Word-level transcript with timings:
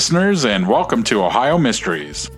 Listeners, 0.00 0.46
and 0.46 0.66
welcome 0.66 1.02
to 1.02 1.22
Ohio 1.22 1.58
Mysteries. 1.58 2.30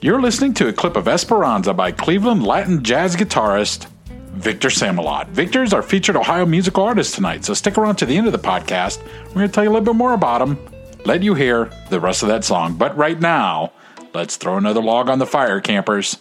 You're 0.00 0.20
listening 0.20 0.52
to 0.54 0.66
a 0.66 0.72
clip 0.72 0.96
of 0.96 1.06
Esperanza 1.06 1.72
by 1.72 1.92
Cleveland 1.92 2.44
Latin 2.44 2.82
jazz 2.82 3.14
guitarist 3.14 3.86
Victor 4.32 4.66
Samalot. 4.66 5.28
Victor 5.28 5.62
is 5.62 5.72
our 5.72 5.80
featured 5.80 6.16
Ohio 6.16 6.44
musical 6.44 6.82
artist 6.82 7.14
tonight, 7.14 7.44
so 7.44 7.54
stick 7.54 7.78
around 7.78 7.94
to 7.96 8.04
the 8.06 8.16
end 8.16 8.26
of 8.26 8.32
the 8.32 8.38
podcast. 8.40 9.00
We're 9.26 9.34
going 9.34 9.46
to 9.46 9.52
tell 9.52 9.62
you 9.62 9.70
a 9.70 9.74
little 9.74 9.84
bit 9.84 9.94
more 9.94 10.12
about 10.12 10.42
him, 10.42 10.58
let 11.04 11.22
you 11.22 11.34
hear 11.34 11.70
the 11.88 12.00
rest 12.00 12.24
of 12.24 12.28
that 12.30 12.42
song. 12.42 12.74
But 12.74 12.96
right 12.96 13.20
now, 13.20 13.70
let's 14.12 14.34
throw 14.34 14.56
another 14.56 14.82
log 14.82 15.08
on 15.08 15.20
the 15.20 15.26
fire, 15.26 15.60
campers. 15.60 16.18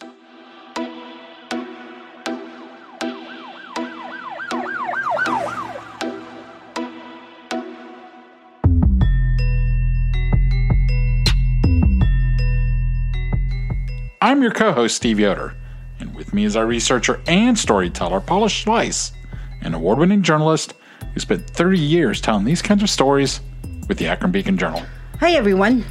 I'm 14.34 14.42
your 14.42 14.50
co 14.50 14.72
host, 14.72 14.96
Steve 14.96 15.20
Yoder, 15.20 15.54
and 16.00 16.16
with 16.16 16.34
me 16.34 16.44
is 16.44 16.56
our 16.56 16.66
researcher 16.66 17.22
and 17.28 17.56
storyteller, 17.56 18.20
Paula 18.20 18.48
Schleis, 18.48 19.12
an 19.62 19.76
award 19.76 20.00
winning 20.00 20.24
journalist 20.24 20.74
who 21.14 21.20
spent 21.20 21.48
30 21.48 21.78
years 21.78 22.20
telling 22.20 22.44
these 22.44 22.60
kinds 22.60 22.82
of 22.82 22.90
stories 22.90 23.42
with 23.88 24.00
the 24.00 24.08
Akron 24.08 24.32
Beacon 24.32 24.58
Journal. 24.58 24.82
Hi, 25.20 25.34
everyone. 25.34 25.86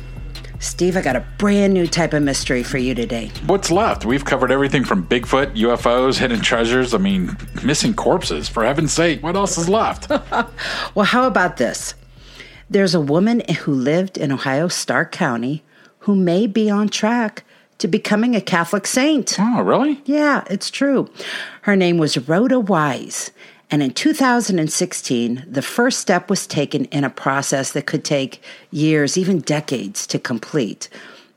Steve, 0.59 0.97
I 0.97 1.03
got 1.03 1.15
a 1.15 1.25
brand 1.39 1.73
new 1.73 1.87
type 1.87 2.15
of 2.15 2.25
mystery 2.25 2.65
for 2.65 2.79
you 2.79 2.97
today. 2.97 3.31
What's 3.47 3.71
left? 3.71 4.05
We've 4.05 4.25
covered 4.25 4.51
everything 4.51 4.85
from 4.85 5.07
Bigfoot, 5.07 5.57
UFOs, 5.57 6.19
hidden 6.19 6.41
treasures, 6.41 6.95
I 6.95 6.99
mean, 6.99 7.37
missing 7.63 7.95
corpses. 7.95 8.49
For 8.49 8.65
heaven's 8.65 8.93
sake, 8.93 9.23
what 9.23 9.37
else 9.37 9.57
is 9.57 9.69
left? 9.69 10.11
Well, 10.97 11.07
how 11.07 11.29
about 11.29 11.59
this? 11.59 11.95
There's 12.69 12.97
a 12.97 13.01
woman 13.01 13.43
who 13.61 13.73
lived 13.73 14.19
in 14.19 14.33
Ohio 14.33 14.67
Stark 14.67 15.13
County 15.13 15.63
who 16.01 16.17
may 16.17 16.49
be 16.49 16.69
on 16.69 16.89
track 16.89 17.45
to 17.79 17.89
becoming 17.89 18.37
a 18.37 18.41
Catholic 18.41 18.87
saint. 18.87 19.37
oh, 19.39 19.63
really? 19.63 20.01
Yeah, 20.05 20.45
it's 20.49 20.71
true. 20.71 21.11
Her 21.63 21.77
name 21.77 21.99
was 21.99 22.29
Rhoda 22.29 22.61
Wise. 22.61 23.31
And 23.71 23.83
in 23.83 23.93
2016, 23.93 25.45
the 25.49 25.63
first 25.63 26.01
step 26.01 26.29
was 26.29 26.47
taken 26.47 26.85
in 26.87 27.05
a 27.05 27.11
process 27.11 27.73
that 27.73 27.87
could 27.87 28.05
take 28.05 28.43
years, 28.71 29.17
even 29.17 29.41
decades, 29.41 30.07
to 30.09 30.19
complete. 30.19 30.91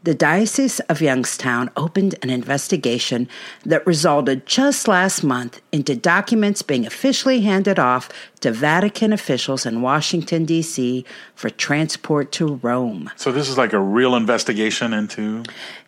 The 0.05 0.13
Diocese 0.13 0.81
of 0.81 1.01
Youngstown 1.01 1.71
opened 1.75 2.13
an 2.21 2.29
investigation 2.29 3.27
that 3.65 3.87
resulted 3.87 4.45
just 4.45 4.87
last 4.87 5.23
month 5.23 5.61
into 5.71 5.95
documents 5.95 6.61
being 6.61 6.85
officially 6.85 7.41
handed 7.41 7.79
off 7.79 8.09
to 8.41 8.51
Vatican 8.51 9.11
officials 9.13 9.65
in 9.65 9.81
Washington, 9.81 10.45
D.C. 10.45 11.05
for 11.33 11.49
transport 11.49 12.31
to 12.33 12.59
Rome. 12.61 13.09
So, 13.15 13.31
this 13.31 13.49
is 13.49 13.57
like 13.57 13.73
a 13.73 13.79
real 13.79 14.15
investigation 14.15 14.93
into. 14.93 15.41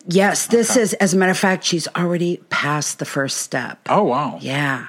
Yes, 0.10 0.48
this 0.48 0.78
is, 0.78 0.94
as 0.96 1.14
a 1.14 1.18
matter 1.18 1.32
of 1.32 1.38
fact, 1.38 1.66
she's 1.66 1.88
already 1.90 2.38
passed 2.50 3.00
the 3.00 3.06
first 3.06 3.38
step. 3.38 3.80
Oh, 3.90 4.04
wow. 4.04 4.40
Yeah. 4.42 4.88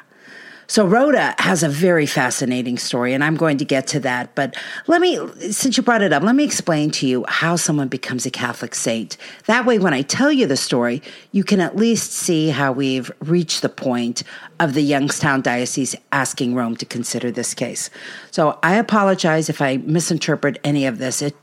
So 0.70 0.86
Rhoda 0.86 1.34
has 1.38 1.62
a 1.62 1.68
very 1.68 2.04
fascinating 2.04 2.76
story, 2.76 3.14
and 3.14 3.24
I'm 3.24 3.36
going 3.36 3.56
to 3.56 3.64
get 3.64 3.86
to 3.88 4.00
that. 4.00 4.34
But 4.34 4.54
let 4.86 5.00
me, 5.00 5.18
since 5.50 5.78
you 5.78 5.82
brought 5.82 6.02
it 6.02 6.12
up, 6.12 6.22
let 6.22 6.34
me 6.34 6.44
explain 6.44 6.90
to 6.90 7.06
you 7.06 7.24
how 7.26 7.56
someone 7.56 7.88
becomes 7.88 8.26
a 8.26 8.30
Catholic 8.30 8.74
saint. 8.74 9.16
That 9.46 9.64
way, 9.64 9.78
when 9.78 9.94
I 9.94 10.02
tell 10.02 10.30
you 10.30 10.46
the 10.46 10.58
story, 10.58 11.02
you 11.32 11.42
can 11.42 11.60
at 11.60 11.74
least 11.74 12.12
see 12.12 12.50
how 12.50 12.72
we've 12.72 13.10
reached 13.20 13.62
the 13.62 13.70
point 13.70 14.22
of 14.60 14.74
the 14.74 14.82
Youngstown 14.82 15.40
Diocese 15.40 15.96
asking 16.12 16.54
Rome 16.54 16.76
to 16.76 16.84
consider 16.84 17.30
this 17.30 17.54
case. 17.54 17.88
So 18.30 18.58
I 18.62 18.74
apologize 18.74 19.48
if 19.48 19.62
I 19.62 19.78
misinterpret 19.78 20.58
any 20.64 20.84
of 20.84 20.98
this. 20.98 21.22
It 21.22 21.34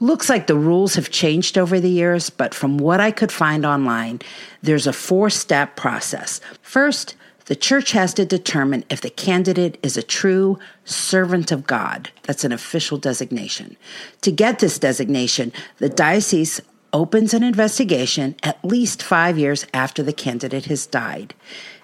looks 0.00 0.28
like 0.28 0.46
the 0.46 0.56
rules 0.56 0.94
have 0.94 1.10
changed 1.10 1.58
over 1.58 1.80
the 1.80 1.90
years, 1.90 2.30
but 2.30 2.54
from 2.54 2.78
what 2.78 3.00
I 3.00 3.10
could 3.10 3.32
find 3.32 3.64
online, 3.64 4.20
there's 4.62 4.86
a 4.86 4.92
four 4.92 5.30
step 5.30 5.76
process. 5.76 6.40
First, 6.62 7.14
the 7.46 7.56
church 7.56 7.92
has 7.92 8.12
to 8.14 8.26
determine 8.26 8.84
if 8.90 9.00
the 9.00 9.08
candidate 9.08 9.78
is 9.82 9.96
a 9.96 10.02
true 10.02 10.58
servant 10.84 11.50
of 11.50 11.66
God. 11.66 12.10
That's 12.24 12.44
an 12.44 12.52
official 12.52 12.98
designation. 12.98 13.76
To 14.20 14.30
get 14.30 14.58
this 14.58 14.78
designation, 14.78 15.52
the 15.78 15.88
diocese 15.88 16.60
opens 16.92 17.32
an 17.32 17.42
investigation 17.42 18.36
at 18.42 18.62
least 18.64 19.02
five 19.02 19.38
years 19.38 19.66
after 19.72 20.02
the 20.02 20.12
candidate 20.12 20.66
has 20.66 20.86
died. 20.86 21.34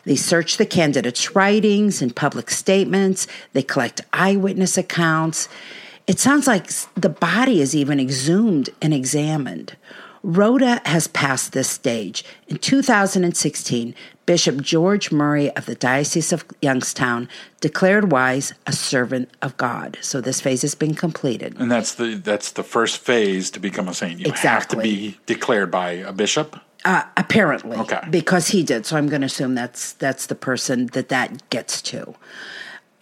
They 0.04 0.16
search 0.16 0.58
the 0.58 0.66
candidate's 0.66 1.34
writings 1.34 2.02
and 2.02 2.14
public 2.14 2.50
statements, 2.50 3.26
they 3.54 3.62
collect 3.62 4.02
eyewitness 4.12 4.76
accounts. 4.76 5.48
It 6.06 6.20
sounds 6.20 6.46
like 6.46 6.68
the 6.94 7.08
body 7.08 7.60
is 7.60 7.74
even 7.74 7.98
exhumed 7.98 8.70
and 8.82 8.92
examined. 8.92 9.76
Rhoda 10.22 10.80
has 10.86 11.06
passed 11.06 11.52
this 11.52 11.68
stage. 11.68 12.24
In 12.48 12.56
2016, 12.56 13.94
Bishop 14.24 14.60
George 14.62 15.12
Murray 15.12 15.54
of 15.54 15.66
the 15.66 15.74
Diocese 15.74 16.32
of 16.32 16.46
Youngstown 16.62 17.28
declared 17.60 18.10
Wise 18.10 18.54
a 18.66 18.72
servant 18.72 19.30
of 19.42 19.54
God. 19.58 19.98
So 20.00 20.22
this 20.22 20.40
phase 20.40 20.62
has 20.62 20.74
been 20.74 20.94
completed. 20.94 21.56
And 21.58 21.70
that's 21.70 21.94
the 21.96 22.14
that's 22.14 22.52
the 22.52 22.62
first 22.62 22.98
phase 22.98 23.50
to 23.50 23.60
become 23.60 23.86
a 23.86 23.92
saint. 23.94 24.20
You 24.20 24.32
have 24.32 24.66
to 24.68 24.78
be 24.78 25.18
declared 25.26 25.70
by 25.70 25.90
a 25.92 26.12
bishop. 26.12 26.58
Uh, 26.86 27.02
apparently, 27.16 27.76
Okay. 27.78 28.00
because 28.10 28.48
he 28.48 28.62
did. 28.62 28.84
So 28.86 28.96
I'm 28.96 29.08
going 29.08 29.22
to 29.22 29.26
assume 29.26 29.54
that's 29.54 29.92
that's 29.92 30.26
the 30.26 30.34
person 30.34 30.86
that 30.88 31.08
that 31.10 31.48
gets 31.50 31.82
to. 31.82 32.14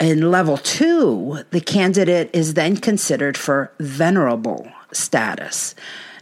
In 0.03 0.29
level 0.29 0.57
two, 0.57 1.45
the 1.51 1.61
candidate 1.61 2.29
is 2.33 2.55
then 2.55 2.75
considered 2.75 3.37
for 3.37 3.71
venerable 3.79 4.69
status. 4.91 5.75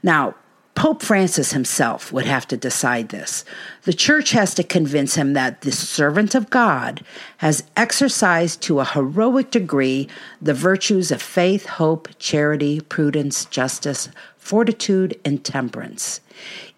Now, 0.04 0.36
Pope 0.76 1.02
Francis 1.02 1.54
himself 1.54 2.14
would 2.14 2.28
have 2.28 2.48
to 2.50 2.58
decide 2.58 3.10
this. 3.10 3.44
The 3.86 3.94
church 3.94 4.34
has 4.34 4.54
to 4.54 4.64
convince 4.64 5.16
him 5.16 5.34
that 5.34 5.62
the 5.62 5.72
servant 5.72 6.36
of 6.36 6.52
God 6.52 7.04
has 7.38 7.64
exercised 7.76 8.62
to 8.62 8.82
a 8.82 8.86
heroic 8.86 9.50
degree 9.50 10.08
the 10.40 10.54
virtues 10.54 11.10
of 11.10 11.20
faith, 11.20 11.66
hope, 11.66 12.08
charity, 12.20 12.82
prudence, 12.82 13.46
justice, 13.46 14.10
fortitude, 14.38 15.20
and 15.26 15.44
temperance. 15.44 16.22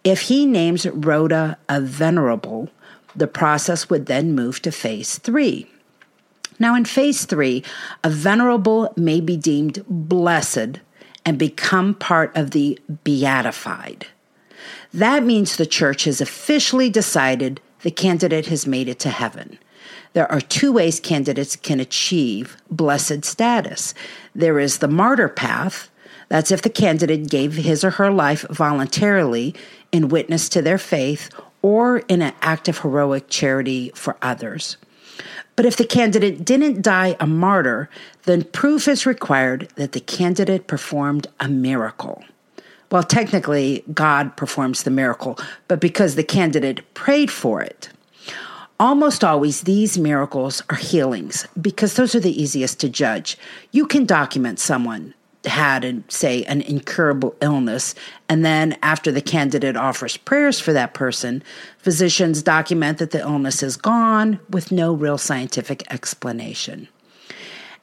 If 0.06 0.22
he 0.22 0.46
names 0.46 0.88
Rhoda 0.88 1.58
a 1.68 1.82
venerable, 1.82 2.70
the 3.14 3.28
process 3.28 3.90
would 3.90 4.06
then 4.06 4.34
move 4.34 4.62
to 4.62 4.72
phase 4.72 5.18
three. 5.18 5.68
Now, 6.64 6.76
in 6.76 6.86
phase 6.86 7.26
three, 7.26 7.62
a 8.06 8.10
venerable 8.10 8.94
may 8.96 9.20
be 9.20 9.36
deemed 9.36 9.84
blessed 9.90 10.80
and 11.26 11.38
become 11.38 11.94
part 11.94 12.34
of 12.38 12.52
the 12.52 12.80
beatified. 13.04 14.08
That 14.94 15.26
means 15.26 15.58
the 15.58 15.66
church 15.66 16.06
has 16.06 16.22
officially 16.22 16.90
decided 16.90 17.60
the 17.82 17.92
candidate 17.92 18.46
has 18.46 18.66
made 18.66 18.88
it 18.88 18.98
to 19.00 19.10
heaven. 19.10 19.60
There 20.14 20.32
are 20.32 20.40
two 20.40 20.72
ways 20.72 21.02
candidates 21.02 21.58
can 21.58 21.82
achieve 21.82 22.56
blessed 22.72 23.26
status 23.26 23.94
there 24.34 24.58
is 24.58 24.78
the 24.78 24.88
martyr 24.88 25.28
path. 25.28 25.92
That's 26.30 26.50
if 26.50 26.62
the 26.62 26.70
candidate 26.70 27.30
gave 27.30 27.56
his 27.56 27.84
or 27.84 27.92
her 27.92 28.10
life 28.10 28.46
voluntarily 28.50 29.54
in 29.92 30.08
witness 30.08 30.48
to 30.48 30.62
their 30.62 30.78
faith 30.78 31.30
or 31.62 31.98
in 32.08 32.22
an 32.22 32.34
act 32.42 32.70
of 32.70 32.78
heroic 32.78 33.28
charity 33.28 33.92
for 33.96 34.16
others. 34.22 34.78
But 35.56 35.66
if 35.66 35.78
the 35.78 35.86
candidate 35.86 36.44
didn't 36.44 36.82
die 36.82 37.16
a 37.20 37.28
martyr, 37.28 37.90
then 38.24 38.44
proof 38.44 38.88
is 38.88 39.06
required 39.06 39.70
that 39.76 39.92
the 39.92 40.00
candidate 40.00 40.68
performed 40.68 41.28
a 41.40 41.48
miracle. 41.48 42.24
Well, 42.92 43.04
technically, 43.04 43.84
God 43.94 44.36
performs 44.38 44.84
the 44.84 44.92
miracle, 44.92 45.38
but 45.68 45.80
because 45.80 46.16
the 46.16 46.24
candidate 46.24 46.94
prayed 46.94 47.32
for 47.32 47.62
it. 47.62 47.90
Almost 48.80 49.24
always, 49.24 49.62
these 49.62 49.98
miracles 49.98 50.62
are 50.70 50.78
healings 50.78 51.48
because 51.60 51.96
those 51.96 52.16
are 52.16 52.20
the 52.20 52.42
easiest 52.42 52.80
to 52.82 52.90
judge. 52.90 53.38
You 53.72 53.86
can 53.88 54.06
document 54.06 54.60
someone 54.60 55.14
had, 55.46 55.84
and 55.84 56.04
say, 56.10 56.44
an 56.44 56.62
incurable 56.62 57.36
illness, 57.42 57.96
and 58.30 58.46
then 58.46 58.78
after 58.82 59.12
the 59.12 59.22
candidate 59.22 59.76
offers 59.76 60.18
prayers 60.18 60.60
for 60.60 60.74
that 60.74 60.94
person, 60.94 61.44
physicians 61.78 62.42
document 62.42 62.98
that 62.98 63.12
the 63.12 63.20
illness 63.20 63.62
is 63.62 63.78
gone 63.78 64.40
with 64.50 64.72
no 64.72 64.94
real 64.94 65.18
scientific 65.18 65.84
explanation. 65.92 66.88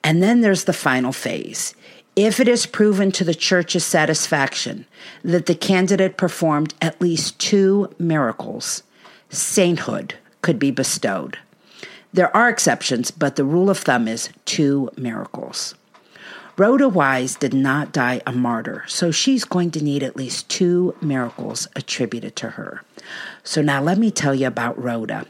And 0.02 0.22
then 0.22 0.40
there's 0.40 0.64
the 0.64 0.72
final 0.72 1.12
phase. 1.12 1.74
If 2.16 2.40
it 2.40 2.48
is 2.48 2.66
proven 2.66 3.12
to 3.12 3.24
the 3.24 3.34
church's 3.34 3.84
satisfaction 3.84 4.86
that 5.22 5.46
the 5.46 5.54
candidate 5.54 6.16
performed 6.16 6.74
at 6.80 7.00
least 7.00 7.38
two 7.38 7.94
miracles, 7.98 8.82
sainthood 9.28 10.14
could 10.42 10.58
be 10.58 10.70
bestowed. 10.70 11.38
There 12.12 12.34
are 12.36 12.48
exceptions, 12.48 13.10
but 13.10 13.36
the 13.36 13.44
rule 13.44 13.70
of 13.70 13.78
thumb 13.78 14.08
is 14.08 14.30
two 14.44 14.90
miracles. 14.96 15.74
Rhoda 16.56 16.88
Wise 16.88 17.36
did 17.36 17.54
not 17.54 17.92
die 17.92 18.20
a 18.26 18.32
martyr, 18.32 18.84
so 18.86 19.10
she's 19.10 19.44
going 19.44 19.70
to 19.72 19.84
need 19.84 20.02
at 20.02 20.16
least 20.16 20.48
two 20.48 20.94
miracles 21.00 21.68
attributed 21.76 22.36
to 22.36 22.50
her. 22.50 22.82
So 23.42 23.62
now 23.62 23.82
let 23.82 23.98
me 23.98 24.10
tell 24.10 24.34
you 24.34 24.46
about 24.46 24.82
Rhoda. 24.82 25.26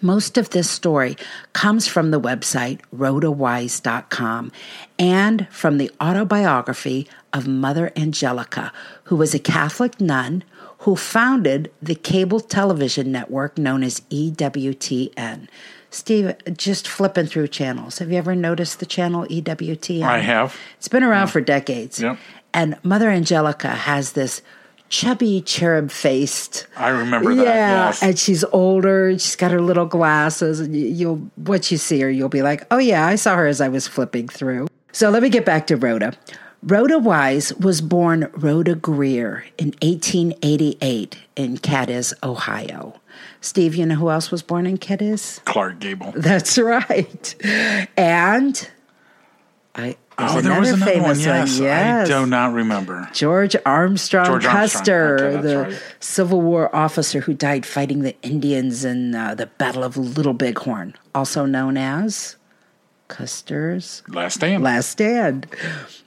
Most 0.00 0.36
of 0.36 0.50
this 0.50 0.68
story 0.68 1.16
comes 1.52 1.86
from 1.86 2.10
the 2.10 2.20
website 2.20 2.80
rhodawise.com 2.94 4.52
and 4.98 5.48
from 5.50 5.78
the 5.78 5.90
autobiography 6.00 7.08
of 7.32 7.46
Mother 7.46 7.92
Angelica, 7.96 8.72
who 9.04 9.16
was 9.16 9.34
a 9.34 9.38
Catholic 9.38 10.00
nun 10.00 10.44
who 10.78 10.96
founded 10.96 11.70
the 11.80 11.94
cable 11.94 12.40
television 12.40 13.10
network 13.10 13.56
known 13.56 13.82
as 13.82 14.00
EWTN. 14.10 15.48
Steve, 15.90 16.34
just 16.56 16.88
flipping 16.88 17.26
through 17.26 17.48
channels. 17.48 17.98
Have 17.98 18.10
you 18.10 18.18
ever 18.18 18.34
noticed 18.34 18.80
the 18.80 18.86
channel 18.86 19.26
EWTN? 19.26 20.02
I 20.02 20.18
have. 20.18 20.56
It's 20.78 20.88
been 20.88 21.02
around 21.02 21.28
yeah. 21.28 21.32
for 21.32 21.40
decades. 21.40 22.00
Yep. 22.00 22.18
And 22.52 22.76
Mother 22.82 23.10
Angelica 23.10 23.68
has 23.68 24.12
this 24.12 24.42
chubby 24.88 25.40
cherub 25.42 25.90
faced. 25.90 26.66
I 26.76 26.88
remember 26.88 27.34
that. 27.34 27.44
Yeah, 27.44 27.86
yes. 27.86 28.02
and 28.02 28.18
she's 28.18 28.44
older. 28.44 29.12
She's 29.12 29.36
got 29.36 29.50
her 29.50 29.60
little 29.60 29.86
glasses, 29.86 30.60
and 30.60 30.74
you'll 30.74 31.30
once 31.36 31.70
you 31.70 31.78
see 31.78 32.00
her, 32.00 32.10
you'll 32.10 32.28
be 32.28 32.42
like, 32.42 32.66
"Oh 32.70 32.78
yeah, 32.78 33.06
I 33.06 33.16
saw 33.16 33.36
her 33.36 33.46
as 33.46 33.60
I 33.60 33.68
was 33.68 33.86
flipping 33.86 34.28
through." 34.28 34.68
So 34.92 35.10
let 35.10 35.22
me 35.22 35.28
get 35.28 35.44
back 35.44 35.66
to 35.68 35.76
Rhoda. 35.76 36.14
Rhoda 36.62 36.98
Wise 36.98 37.54
was 37.54 37.80
born 37.80 38.30
Rhoda 38.34 38.74
Greer 38.74 39.44
in 39.58 39.74
1888 39.82 41.18
in 41.36 41.58
Cadiz, 41.58 42.14
Ohio. 42.22 43.00
Steve, 43.40 43.74
you 43.74 43.86
know 43.86 43.94
who 43.94 44.10
else 44.10 44.30
was 44.30 44.42
born 44.42 44.66
in 44.66 44.78
Cadiz? 44.78 45.40
Clark 45.44 45.78
Gable. 45.78 46.12
That's 46.16 46.58
right. 46.58 47.34
And 47.96 48.68
I 49.74 49.96
oh, 50.18 50.40
there 50.40 50.58
was 50.58 50.70
another 50.70 51.02
one. 51.02 51.18
Yes, 51.18 51.58
one. 51.58 51.64
yes, 51.64 52.10
I 52.10 52.12
do 52.12 52.26
not 52.26 52.54
remember. 52.54 53.08
George 53.12 53.54
Armstrong 53.66 54.26
George 54.26 54.44
Custer, 54.44 55.10
Armstrong. 55.10 55.34
Okay, 55.34 55.48
the 55.48 55.58
right. 55.58 55.82
Civil 56.00 56.40
War 56.40 56.74
officer 56.74 57.20
who 57.20 57.34
died 57.34 57.66
fighting 57.66 58.00
the 58.00 58.16
Indians 58.22 58.84
in 58.84 59.14
uh, 59.14 59.34
the 59.34 59.46
Battle 59.46 59.84
of 59.84 59.96
Little 59.96 60.32
Bighorn, 60.32 60.94
also 61.14 61.44
known 61.44 61.76
as 61.76 62.36
Custer's 63.08 64.02
Last 64.08 64.34
Stand. 64.34 64.62
Last 64.62 64.90
Stand. 64.90 65.46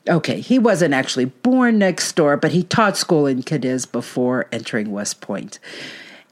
Okay, 0.08 0.42
he 0.42 0.58
wasn't 0.58 0.94
actually 0.94 1.26
born 1.26 1.78
next 1.78 2.14
door, 2.16 2.38
but 2.38 2.52
he 2.52 2.64
taught 2.64 2.98
school 2.98 3.28
in 3.28 3.44
Cadiz 3.44 3.86
before 3.86 4.48
entering 4.52 4.92
West 4.92 5.22
Point. 5.22 5.60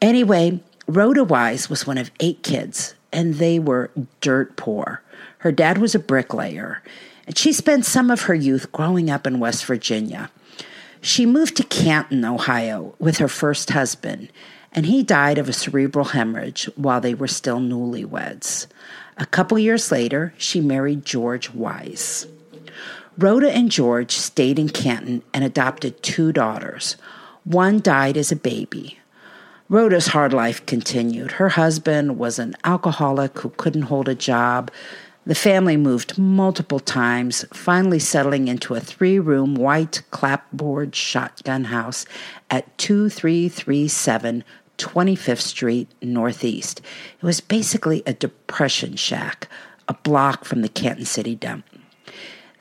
Anyway, 0.01 0.59
Rhoda 0.87 1.25
Wise 1.25 1.69
was 1.69 1.85
one 1.85 1.97
of 1.97 2.11
eight 2.21 2.43
kids, 2.43 2.95
and 3.11 3.35
they 3.35 3.59
were 3.59 3.91
dirt 4.21 4.55
poor. 4.55 5.01
Her 5.39 5.51
dad 5.51 5.79
was 5.79 5.93
a 5.93 5.99
bricklayer, 5.99 6.81
and 7.25 7.37
she 7.37 7.51
spent 7.51 7.85
some 7.85 8.09
of 8.09 8.21
her 8.21 8.33
youth 8.33 8.71
growing 8.71 9.09
up 9.09 9.27
in 9.27 9.41
West 9.41 9.65
Virginia. 9.65 10.31
She 11.01 11.25
moved 11.25 11.57
to 11.57 11.63
Canton, 11.63 12.23
Ohio, 12.23 12.95
with 12.99 13.17
her 13.17 13.27
first 13.27 13.71
husband, 13.71 14.31
and 14.71 14.85
he 14.85 15.03
died 15.03 15.37
of 15.37 15.49
a 15.49 15.53
cerebral 15.53 16.05
hemorrhage 16.05 16.69
while 16.77 17.01
they 17.01 17.13
were 17.13 17.27
still 17.27 17.59
newlyweds. 17.59 18.67
A 19.17 19.25
couple 19.25 19.59
years 19.59 19.91
later, 19.91 20.33
she 20.37 20.61
married 20.61 21.03
George 21.03 21.51
Wise. 21.51 22.27
Rhoda 23.17 23.51
and 23.51 23.69
George 23.69 24.11
stayed 24.11 24.57
in 24.57 24.69
Canton 24.69 25.21
and 25.33 25.43
adopted 25.43 26.01
two 26.01 26.31
daughters. 26.31 26.95
One 27.43 27.81
died 27.81 28.15
as 28.15 28.31
a 28.31 28.37
baby. 28.37 28.96
Rhoda's 29.69 30.07
hard 30.07 30.31
life 30.31 30.65
continued. 30.65 31.33
Her 31.33 31.49
husband 31.49 32.17
was 32.17 32.39
an 32.39 32.55
alcoholic 32.63 33.37
who 33.39 33.49
couldn't 33.49 33.81
hold 33.83 34.07
a 34.07 34.15
job. 34.15 34.71
The 35.25 35.35
family 35.35 35.75
moved 35.75 36.17
multiple 36.17 36.79
times, 36.79 37.43
finally 37.51 37.99
settling 37.99 38.47
into 38.47 38.75
a 38.75 38.79
three 38.79 39.19
room 39.19 39.55
white 39.55 40.03
clapboard 40.09 40.95
shotgun 40.95 41.65
house 41.65 42.05
at 42.49 42.77
2337 42.77 44.45
25th 44.77 45.41
Street 45.41 45.89
Northeast. 46.01 46.79
It 47.21 47.25
was 47.25 47.41
basically 47.41 48.03
a 48.05 48.13
depression 48.13 48.95
shack, 48.95 49.49
a 49.89 49.95
block 49.95 50.45
from 50.45 50.61
the 50.61 50.69
Canton 50.69 51.03
City 51.03 51.35
dump. 51.35 51.65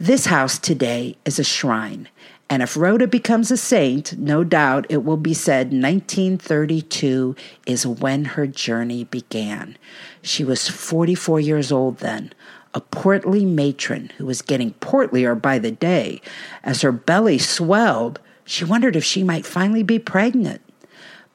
This 0.00 0.26
house 0.26 0.58
today 0.58 1.16
is 1.24 1.38
a 1.38 1.44
shrine, 1.44 2.08
and 2.48 2.62
if 2.62 2.76
Rhoda 2.76 3.06
becomes 3.06 3.50
a 3.50 3.56
saint, 3.56 4.16
no 4.18 4.44
doubt 4.44 4.86
it 4.88 5.04
will 5.04 5.16
be 5.16 5.34
said 5.34 5.72
1932 5.72 7.34
is 7.66 7.86
when 7.86 8.24
her 8.24 8.46
journey 8.46 9.04
began. 9.04 9.76
She 10.22 10.44
was 10.44 10.68
44 10.68 11.40
years 11.40 11.72
old 11.72 11.98
then, 11.98 12.32
a 12.72 12.80
portly 12.80 13.44
matron 13.44 14.12
who 14.16 14.26
was 14.26 14.42
getting 14.42 14.74
portlier 14.74 15.34
by 15.34 15.58
the 15.58 15.72
day. 15.72 16.20
As 16.62 16.82
her 16.82 16.92
belly 16.92 17.38
swelled, 17.38 18.20
she 18.44 18.64
wondered 18.64 18.94
if 18.94 19.04
she 19.04 19.24
might 19.24 19.44
finally 19.44 19.82
be 19.82 19.98
pregnant 19.98 20.60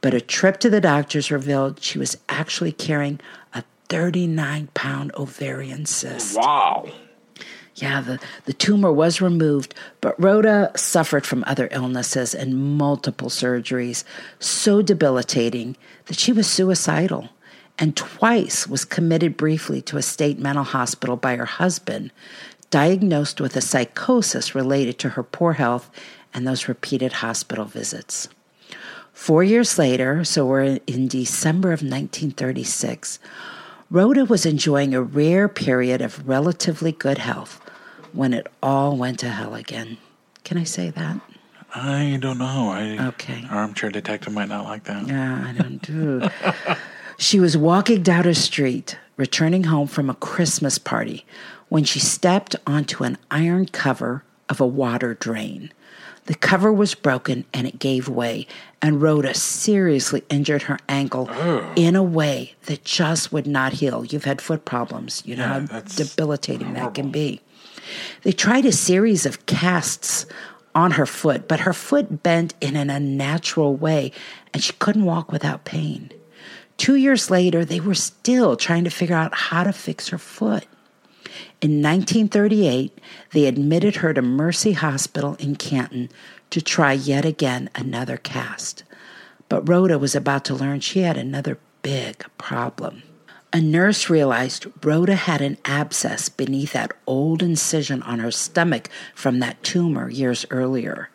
but 0.01 0.15
a 0.15 0.21
trip 0.21 0.59
to 0.59 0.69
the 0.69 0.81
doctors 0.81 1.31
revealed 1.31 1.81
she 1.81 1.99
was 1.99 2.17
actually 2.27 2.71
carrying 2.71 3.19
a 3.53 3.63
39 3.87 4.69
pound 4.73 5.11
ovarian 5.15 5.85
cyst. 5.85 6.35
Wow. 6.35 6.87
Yeah, 7.81 8.01
the, 8.01 8.19
the 8.45 8.53
tumor 8.53 8.91
was 8.91 9.21
removed, 9.21 9.73
but 10.01 10.19
Rhoda 10.21 10.71
suffered 10.75 11.25
from 11.25 11.43
other 11.47 11.67
illnesses 11.71 12.35
and 12.35 12.77
multiple 12.77 13.29
surgeries, 13.29 14.03
so 14.37 14.83
debilitating 14.83 15.75
that 16.05 16.19
she 16.19 16.31
was 16.31 16.45
suicidal 16.45 17.29
and 17.79 17.97
twice 17.97 18.67
was 18.67 18.85
committed 18.85 19.35
briefly 19.35 19.81
to 19.81 19.97
a 19.97 20.03
state 20.03 20.37
mental 20.37 20.63
hospital 20.63 21.17
by 21.17 21.35
her 21.35 21.45
husband, 21.45 22.11
diagnosed 22.69 23.41
with 23.41 23.55
a 23.55 23.61
psychosis 23.61 24.53
related 24.53 24.99
to 24.99 25.09
her 25.09 25.23
poor 25.23 25.53
health 25.53 25.89
and 26.35 26.47
those 26.47 26.67
repeated 26.67 27.13
hospital 27.13 27.65
visits. 27.65 28.29
Four 29.11 29.43
years 29.43 29.79
later, 29.79 30.23
so 30.23 30.45
we're 30.45 30.79
in 30.85 31.07
December 31.07 31.69
of 31.69 31.81
1936, 31.81 33.17
Rhoda 33.89 34.23
was 34.25 34.45
enjoying 34.45 34.93
a 34.93 35.01
rare 35.01 35.49
period 35.49 36.01
of 36.01 36.27
relatively 36.29 36.91
good 36.91 37.17
health 37.17 37.60
when 38.13 38.33
it 38.33 38.47
all 38.61 38.97
went 38.97 39.19
to 39.19 39.29
hell 39.29 39.55
again. 39.55 39.97
Can 40.43 40.57
I 40.57 40.63
say 40.63 40.89
that? 40.89 41.19
I 41.73 42.17
don't 42.19 42.37
know. 42.37 42.69
I, 42.69 43.07
okay. 43.09 43.45
Armchair 43.49 43.89
detective 43.89 44.33
might 44.33 44.49
not 44.49 44.65
like 44.65 44.83
that. 44.85 45.07
Yeah, 45.07 45.45
I 45.47 45.53
don't 45.53 45.81
do. 45.81 46.29
she 47.17 47.39
was 47.39 47.55
walking 47.55 48.03
down 48.03 48.27
a 48.27 48.33
street, 48.35 48.97
returning 49.15 49.65
home 49.65 49.87
from 49.87 50.09
a 50.09 50.15
Christmas 50.15 50.77
party, 50.77 51.25
when 51.69 51.83
she 51.85 51.99
stepped 51.99 52.55
onto 52.67 53.03
an 53.03 53.17
iron 53.29 53.67
cover 53.67 54.23
of 54.49 54.59
a 54.59 54.67
water 54.67 55.13
drain. 55.13 55.71
The 56.25 56.35
cover 56.35 56.71
was 56.71 56.93
broken 56.93 57.45
and 57.53 57.65
it 57.65 57.79
gave 57.79 58.07
way, 58.07 58.45
and 58.81 59.01
Rhoda 59.01 59.33
seriously 59.33 60.23
injured 60.29 60.63
her 60.63 60.77
ankle 60.87 61.29
in 61.75 61.95
a 61.95 62.03
way 62.03 62.53
that 62.65 62.83
just 62.83 63.31
would 63.31 63.47
not 63.47 63.73
heal. 63.73 64.05
You've 64.05 64.25
had 64.25 64.41
foot 64.41 64.65
problems, 64.65 65.23
you 65.25 65.35
know 65.35 65.45
yeah, 65.45 65.67
how 65.67 65.79
debilitating 65.81 66.67
horrible. 66.67 66.85
that 66.85 66.93
can 66.93 67.11
be. 67.11 67.41
They 68.23 68.31
tried 68.31 68.65
a 68.65 68.71
series 68.71 69.25
of 69.25 69.45
casts 69.45 70.25
on 70.73 70.91
her 70.91 71.05
foot, 71.05 71.47
but 71.47 71.61
her 71.61 71.73
foot 71.73 72.23
bent 72.23 72.53
in 72.61 72.75
an 72.75 72.89
unnatural 72.89 73.75
way, 73.75 74.11
and 74.53 74.63
she 74.63 74.73
couldn't 74.73 75.05
walk 75.05 75.31
without 75.31 75.65
pain. 75.65 76.11
Two 76.77 76.95
years 76.95 77.29
later, 77.29 77.63
they 77.63 77.79
were 77.79 77.93
still 77.93 78.55
trying 78.55 78.83
to 78.85 78.89
figure 78.89 79.15
out 79.15 79.35
how 79.35 79.63
to 79.63 79.73
fix 79.73 80.07
her 80.07 80.17
foot. 80.17 80.65
In 81.61 81.81
1938, 81.81 82.97
they 83.33 83.45
admitted 83.45 83.97
her 83.97 84.13
to 84.13 84.21
Mercy 84.21 84.71
Hospital 84.71 85.35
in 85.39 85.55
Canton 85.55 86.09
to 86.49 86.61
try 86.61 86.93
yet 86.93 87.23
again 87.23 87.69
another 87.75 88.17
cast. 88.17 88.83
But 89.47 89.67
Rhoda 89.67 89.99
was 89.99 90.15
about 90.15 90.43
to 90.45 90.55
learn 90.55 90.79
she 90.79 91.01
had 91.01 91.17
another 91.17 91.59
big 91.81 92.25
problem. 92.37 93.03
A 93.53 93.59
nurse 93.59 94.09
realized 94.09 94.67
Rhoda 94.81 95.15
had 95.15 95.41
an 95.41 95.57
abscess 95.65 96.29
beneath 96.29 96.71
that 96.71 96.93
old 97.05 97.43
incision 97.43 98.01
on 98.03 98.19
her 98.19 98.31
stomach 98.31 98.87
from 99.13 99.39
that 99.39 99.61
tumor 99.61 100.09
years 100.09 100.45
earlier. 100.51 101.09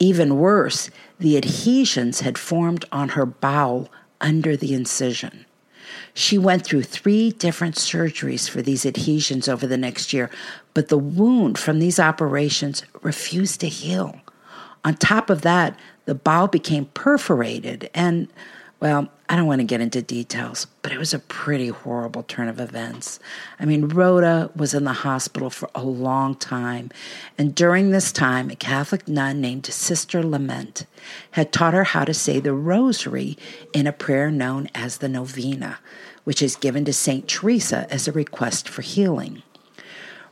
Even 0.00 0.38
worse, 0.38 0.90
the 1.20 1.36
adhesions 1.36 2.20
had 2.20 2.36
formed 2.36 2.84
on 2.90 3.10
her 3.10 3.24
bowel 3.24 3.88
under 4.20 4.56
the 4.56 4.74
incision. 4.74 5.46
She 6.14 6.36
went 6.36 6.64
through 6.64 6.82
three 6.82 7.30
different 7.30 7.76
surgeries 7.76 8.50
for 8.50 8.60
these 8.60 8.84
adhesions 8.84 9.48
over 9.48 9.66
the 9.66 9.78
next 9.78 10.12
year, 10.12 10.30
but 10.74 10.88
the 10.88 10.98
wound 10.98 11.58
from 11.58 11.78
these 11.78 12.00
operations 12.00 12.82
refused 13.02 13.60
to 13.60 13.68
heal. 13.68 14.20
On 14.84 14.94
top 14.94 15.30
of 15.30 15.42
that, 15.42 15.78
the 16.06 16.14
bowel 16.14 16.48
became 16.48 16.86
perforated 16.86 17.88
and 17.94 18.26
well, 18.80 19.08
I 19.30 19.36
don't 19.36 19.46
want 19.46 19.60
to 19.60 19.66
get 19.66 19.82
into 19.82 20.00
details, 20.00 20.66
but 20.80 20.90
it 20.90 20.98
was 20.98 21.12
a 21.12 21.18
pretty 21.18 21.68
horrible 21.68 22.22
turn 22.22 22.48
of 22.48 22.58
events. 22.58 23.20
I 23.60 23.66
mean, 23.66 23.88
Rhoda 23.88 24.50
was 24.56 24.72
in 24.72 24.84
the 24.84 24.92
hospital 24.94 25.50
for 25.50 25.68
a 25.74 25.82
long 25.82 26.34
time, 26.34 26.90
and 27.36 27.54
during 27.54 27.90
this 27.90 28.10
time, 28.10 28.48
a 28.48 28.56
Catholic 28.56 29.06
nun 29.06 29.42
named 29.42 29.66
Sister 29.66 30.22
Lament 30.22 30.86
had 31.32 31.52
taught 31.52 31.74
her 31.74 31.84
how 31.84 32.04
to 32.04 32.14
say 32.14 32.40
the 32.40 32.54
rosary 32.54 33.36
in 33.74 33.86
a 33.86 33.92
prayer 33.92 34.30
known 34.30 34.70
as 34.74 34.96
the 34.96 35.10
novena, 35.10 35.78
which 36.24 36.40
is 36.40 36.56
given 36.56 36.86
to 36.86 36.92
St. 36.94 37.28
Teresa 37.28 37.86
as 37.90 38.08
a 38.08 38.12
request 38.12 38.66
for 38.66 38.80
healing. 38.80 39.42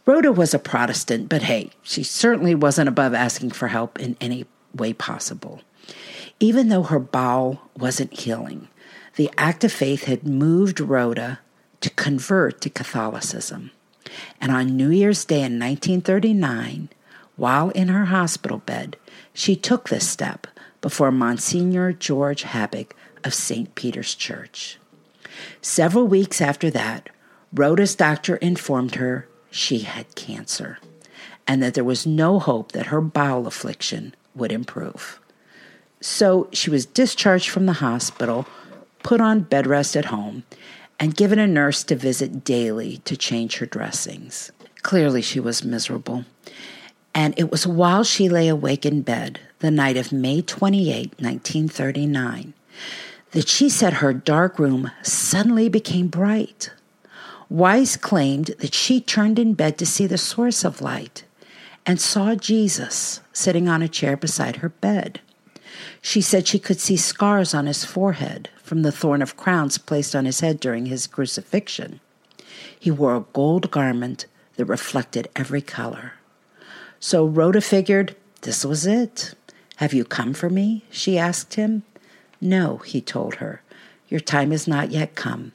Rhoda 0.06 0.32
was 0.32 0.54
a 0.54 0.58
Protestant, 0.58 1.28
but 1.28 1.42
hey, 1.42 1.70
she 1.82 2.02
certainly 2.02 2.54
wasn't 2.54 2.88
above 2.88 3.12
asking 3.12 3.50
for 3.50 3.68
help 3.68 3.98
in 3.98 4.16
any 4.22 4.46
way 4.74 4.94
possible. 4.94 5.60
Even 6.40 6.70
though 6.70 6.84
her 6.84 6.98
bowel 6.98 7.60
wasn't 7.76 8.18
healing, 8.18 8.68
the 9.16 9.30
act 9.36 9.64
of 9.64 9.72
faith 9.72 10.04
had 10.04 10.26
moved 10.26 10.80
Rhoda 10.80 11.40
to 11.80 11.90
convert 11.90 12.60
to 12.60 12.70
Catholicism. 12.70 13.70
And 14.40 14.52
on 14.52 14.76
New 14.76 14.90
Year's 14.90 15.24
Day 15.24 15.42
in 15.42 15.58
1939, 15.58 16.88
while 17.36 17.70
in 17.70 17.88
her 17.88 18.06
hospital 18.06 18.58
bed, 18.58 18.96
she 19.32 19.56
took 19.56 19.88
this 19.88 20.08
step 20.08 20.46
before 20.80 21.10
Monsignor 21.10 21.92
George 21.92 22.44
Habig 22.44 22.92
of 23.24 23.34
St. 23.34 23.74
Peter's 23.74 24.14
Church. 24.14 24.78
Several 25.60 26.06
weeks 26.06 26.40
after 26.40 26.70
that, 26.70 27.10
Rhoda's 27.52 27.94
doctor 27.94 28.36
informed 28.36 28.94
her 28.96 29.28
she 29.50 29.80
had 29.80 30.14
cancer 30.14 30.78
and 31.46 31.62
that 31.62 31.74
there 31.74 31.84
was 31.84 32.06
no 32.06 32.38
hope 32.38 32.72
that 32.72 32.86
her 32.86 33.00
bowel 33.00 33.46
affliction 33.46 34.14
would 34.34 34.52
improve. 34.52 35.20
So 36.00 36.48
she 36.52 36.70
was 36.70 36.86
discharged 36.86 37.48
from 37.48 37.66
the 37.66 37.74
hospital, 37.74 38.46
put 39.06 39.20
on 39.20 39.38
bed 39.38 39.68
rest 39.68 39.94
at 39.94 40.06
home, 40.06 40.42
and 40.98 41.16
given 41.16 41.38
a 41.38 41.46
nurse 41.46 41.84
to 41.84 41.94
visit 41.94 42.42
daily 42.42 42.96
to 43.04 43.16
change 43.16 43.58
her 43.58 43.66
dressings. 43.66 44.50
Clearly, 44.82 45.22
she 45.22 45.38
was 45.38 45.62
miserable. 45.62 46.24
And 47.14 47.32
it 47.38 47.48
was 47.48 47.68
while 47.68 48.02
she 48.02 48.28
lay 48.28 48.48
awake 48.48 48.84
in 48.84 49.02
bed 49.02 49.38
the 49.60 49.70
night 49.70 49.96
of 49.96 50.10
May 50.10 50.42
28, 50.42 51.14
1939, 51.20 52.52
that 53.30 53.46
she 53.46 53.68
said 53.68 53.94
her 53.94 54.12
dark 54.12 54.58
room 54.58 54.90
suddenly 55.02 55.68
became 55.68 56.08
bright. 56.08 56.72
Wise 57.48 57.96
claimed 57.96 58.56
that 58.58 58.74
she 58.74 59.00
turned 59.00 59.38
in 59.38 59.54
bed 59.54 59.78
to 59.78 59.86
see 59.86 60.08
the 60.08 60.18
source 60.18 60.64
of 60.64 60.82
light 60.82 61.22
and 61.86 62.00
saw 62.00 62.34
Jesus 62.34 63.20
sitting 63.32 63.68
on 63.68 63.82
a 63.82 63.88
chair 63.88 64.16
beside 64.16 64.56
her 64.56 64.70
bed. 64.70 65.20
She 66.00 66.20
said 66.20 66.46
she 66.46 66.58
could 66.58 66.80
see 66.80 66.96
scars 66.96 67.54
on 67.54 67.66
his 67.66 67.84
forehead 67.84 68.48
from 68.62 68.82
the 68.82 68.92
thorn 68.92 69.22
of 69.22 69.36
crowns 69.36 69.78
placed 69.78 70.14
on 70.14 70.24
his 70.24 70.40
head 70.40 70.60
during 70.60 70.86
his 70.86 71.06
crucifixion. 71.06 72.00
He 72.78 72.90
wore 72.90 73.16
a 73.16 73.24
gold 73.32 73.70
garment 73.70 74.26
that 74.56 74.64
reflected 74.66 75.28
every 75.36 75.62
color. 75.62 76.12
So 77.00 77.26
Rhoda 77.26 77.60
figured 77.60 78.16
this 78.42 78.64
was 78.64 78.86
it. 78.86 79.34
Have 79.76 79.92
you 79.92 80.04
come 80.04 80.32
for 80.32 80.48
me? 80.48 80.84
she 80.90 81.18
asked 81.18 81.54
him. 81.54 81.82
No, 82.40 82.78
he 82.78 83.00
told 83.00 83.36
her. 83.36 83.62
Your 84.08 84.20
time 84.20 84.50
has 84.50 84.66
not 84.66 84.90
yet 84.90 85.14
come. 85.14 85.52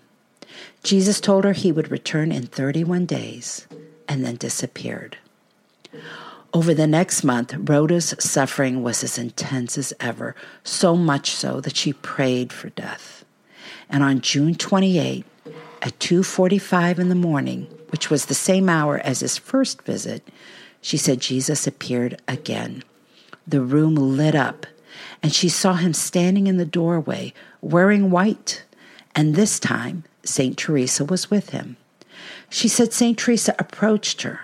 Jesus 0.84 1.22
told 1.22 1.44
her 1.46 1.54
he 1.54 1.72
would 1.72 1.92
return 1.92 2.32
in 2.32 2.48
31 2.48 3.06
days 3.06 3.68
and 4.08 4.26
then 4.26 4.36
disappeared. 4.36 5.18
Over 6.54 6.74
the 6.74 6.88
next 6.88 7.24
month, 7.24 7.54
Rhoda's 7.58 8.14
suffering 8.20 8.84
was 8.84 9.06
as 9.06 9.18
intense 9.18 9.78
as 9.78 9.94
ever, 10.02 10.36
so 10.66 10.98
much 10.98 11.32
so 11.32 11.62
that 11.62 11.78
she 11.78 11.94
prayed 11.94 12.52
for 12.52 12.70
death. 12.72 13.24
And 13.90 14.04
on 14.04 14.20
June 14.20 14.56
28, 14.56 15.26
at 15.82 15.98
2:45 16.00 17.00
in 17.00 17.08
the 17.08 17.16
morning, 17.16 17.68
which 17.90 18.10
was 18.10 18.26
the 18.26 18.34
same 18.34 18.68
hour 18.68 19.00
as 19.00 19.22
his 19.22 19.38
first 19.38 19.82
visit, 19.84 20.28
she 20.82 20.98
said 20.98 21.22
Jesus 21.22 21.68
appeared 21.68 22.22
again. 22.28 22.84
The 23.48 23.62
room 23.62 23.96
lit 23.96 24.36
up, 24.36 24.68
and 25.24 25.34
she 25.34 25.48
saw 25.48 25.76
him 25.76 25.94
standing 25.94 26.48
in 26.48 26.58
the 26.58 26.66
doorway 26.66 27.34
wearing 27.62 28.12
white, 28.12 28.64
and 29.16 29.36
this 29.36 29.58
time 29.58 30.04
St. 30.26 30.58
Teresa 30.58 31.06
was 31.06 31.32
with 31.32 31.52
him. 31.52 31.78
She 32.50 32.68
said 32.68 32.92
St. 32.92 33.18
Teresa 33.18 33.56
approached 33.58 34.24
her 34.24 34.42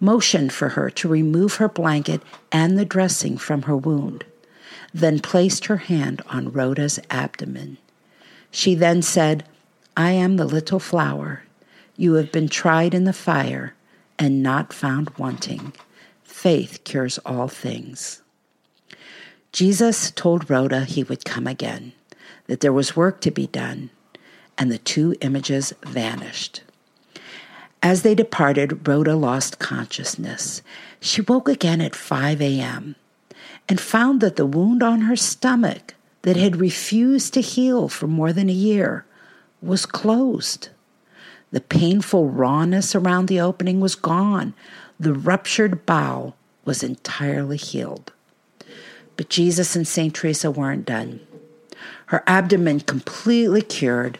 motioned 0.00 0.52
for 0.52 0.70
her 0.70 0.90
to 0.90 1.08
remove 1.08 1.56
her 1.56 1.68
blanket 1.68 2.22
and 2.52 2.78
the 2.78 2.84
dressing 2.84 3.36
from 3.36 3.62
her 3.62 3.76
wound, 3.76 4.24
then 4.94 5.18
placed 5.18 5.66
her 5.66 5.78
hand 5.78 6.22
on 6.28 6.52
Rhoda's 6.52 6.98
abdomen. 7.10 7.78
She 8.50 8.74
then 8.74 9.02
said, 9.02 9.44
I 9.96 10.12
am 10.12 10.36
the 10.36 10.46
little 10.46 10.78
flower. 10.78 11.44
You 11.96 12.14
have 12.14 12.32
been 12.32 12.48
tried 12.48 12.94
in 12.94 13.04
the 13.04 13.12
fire 13.12 13.74
and 14.18 14.42
not 14.42 14.72
found 14.72 15.10
wanting. 15.18 15.72
Faith 16.22 16.84
cures 16.84 17.18
all 17.18 17.48
things. 17.48 18.22
Jesus 19.52 20.10
told 20.10 20.48
Rhoda 20.48 20.84
he 20.84 21.02
would 21.02 21.24
come 21.24 21.46
again, 21.46 21.92
that 22.46 22.60
there 22.60 22.72
was 22.72 22.96
work 22.96 23.20
to 23.22 23.30
be 23.30 23.46
done, 23.46 23.90
and 24.56 24.70
the 24.70 24.78
two 24.78 25.14
images 25.20 25.72
vanished. 25.82 26.62
As 27.82 28.02
they 28.02 28.14
departed, 28.14 28.86
Rhoda 28.86 29.14
lost 29.14 29.58
consciousness. 29.58 30.62
She 31.00 31.20
woke 31.20 31.48
again 31.48 31.80
at 31.80 31.94
5 31.94 32.42
a.m. 32.42 32.96
and 33.68 33.80
found 33.80 34.20
that 34.20 34.36
the 34.36 34.46
wound 34.46 34.82
on 34.82 35.02
her 35.02 35.16
stomach 35.16 35.94
that 36.22 36.36
had 36.36 36.56
refused 36.56 37.34
to 37.34 37.40
heal 37.40 37.88
for 37.88 38.06
more 38.08 38.32
than 38.32 38.48
a 38.48 38.52
year 38.52 39.04
was 39.62 39.86
closed. 39.86 40.70
The 41.50 41.60
painful 41.60 42.28
rawness 42.28 42.94
around 42.94 43.26
the 43.26 43.40
opening 43.40 43.80
was 43.80 43.94
gone. 43.94 44.54
The 45.00 45.14
ruptured 45.14 45.86
bowel 45.86 46.36
was 46.64 46.82
entirely 46.82 47.56
healed. 47.56 48.12
But 49.16 49.30
Jesus 49.30 49.74
and 49.74 49.86
St. 49.86 50.14
Teresa 50.14 50.50
weren't 50.50 50.84
done. 50.84 51.20
Her 52.06 52.22
abdomen 52.26 52.80
completely 52.80 53.62
cured, 53.62 54.18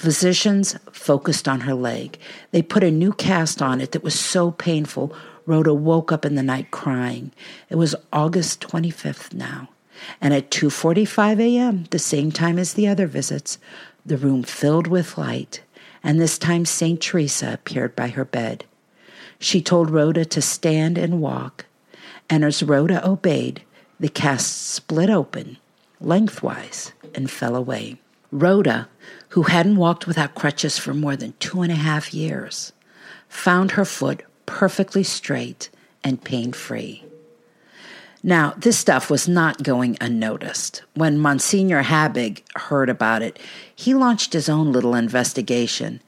Physicians 0.00 0.78
focused 0.92 1.46
on 1.46 1.60
her 1.60 1.74
leg. 1.74 2.18
They 2.52 2.62
put 2.62 2.82
a 2.82 2.90
new 2.90 3.12
cast 3.12 3.60
on 3.60 3.82
it 3.82 3.92
that 3.92 4.02
was 4.02 4.18
so 4.18 4.50
painful, 4.50 5.14
Rhoda 5.44 5.74
woke 5.74 6.10
up 6.10 6.24
in 6.24 6.36
the 6.36 6.42
night 6.42 6.70
crying. 6.70 7.32
It 7.68 7.74
was 7.74 7.94
August 8.10 8.62
25th 8.62 9.34
now. 9.34 9.68
And 10.18 10.32
at 10.32 10.50
2:45 10.50 11.38
a.m., 11.40 11.84
the 11.90 11.98
same 11.98 12.32
time 12.32 12.58
as 12.58 12.72
the 12.72 12.88
other 12.88 13.06
visits, 13.06 13.58
the 14.06 14.16
room 14.16 14.42
filled 14.42 14.86
with 14.86 15.18
light, 15.18 15.60
and 16.02 16.18
this 16.18 16.38
time 16.38 16.64
St. 16.64 16.98
Teresa 16.98 17.52
appeared 17.52 17.94
by 17.94 18.08
her 18.08 18.24
bed. 18.24 18.64
She 19.38 19.60
told 19.60 19.90
Rhoda 19.90 20.24
to 20.24 20.40
stand 20.40 20.96
and 20.96 21.20
walk, 21.20 21.66
and 22.30 22.42
as 22.42 22.62
Rhoda 22.62 23.06
obeyed, 23.06 23.60
the 24.00 24.08
cast 24.08 24.66
split 24.66 25.10
open 25.10 25.58
lengthwise 26.00 26.92
and 27.14 27.30
fell 27.30 27.54
away. 27.54 27.98
Rhoda, 28.32 28.88
who 29.30 29.44
hadn't 29.44 29.76
walked 29.76 30.06
without 30.06 30.34
crutches 30.34 30.78
for 30.78 30.94
more 30.94 31.16
than 31.16 31.34
two 31.40 31.62
and 31.62 31.72
a 31.72 31.76
half 31.76 32.14
years, 32.14 32.72
found 33.28 33.72
her 33.72 33.84
foot 33.84 34.22
perfectly 34.46 35.02
straight 35.02 35.70
and 36.04 36.22
pain 36.22 36.52
free. 36.52 37.04
Now, 38.22 38.52
this 38.56 38.78
stuff 38.78 39.08
was 39.08 39.26
not 39.26 39.62
going 39.62 39.96
unnoticed. 40.00 40.82
When 40.94 41.18
Monsignor 41.18 41.84
Habig 41.84 42.42
heard 42.54 42.90
about 42.90 43.22
it, 43.22 43.38
he 43.74 43.94
launched 43.94 44.34
his 44.34 44.48
own 44.48 44.72
little 44.72 44.94
investigation 44.94 46.02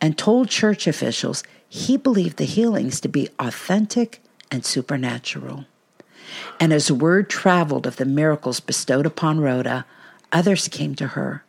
and 0.00 0.16
told 0.16 0.48
church 0.48 0.86
officials 0.86 1.42
he 1.68 1.96
believed 1.96 2.36
the 2.36 2.44
healings 2.44 3.00
to 3.00 3.08
be 3.08 3.28
authentic 3.38 4.22
and 4.50 4.64
supernatural. 4.64 5.64
And 6.60 6.72
as 6.72 6.92
word 6.92 7.28
traveled 7.28 7.86
of 7.86 7.96
the 7.96 8.04
miracles 8.04 8.60
bestowed 8.60 9.06
upon 9.06 9.40
Rhoda, 9.40 9.84
others 10.32 10.68
came 10.68 10.94
to 10.96 11.08
her 11.08 11.42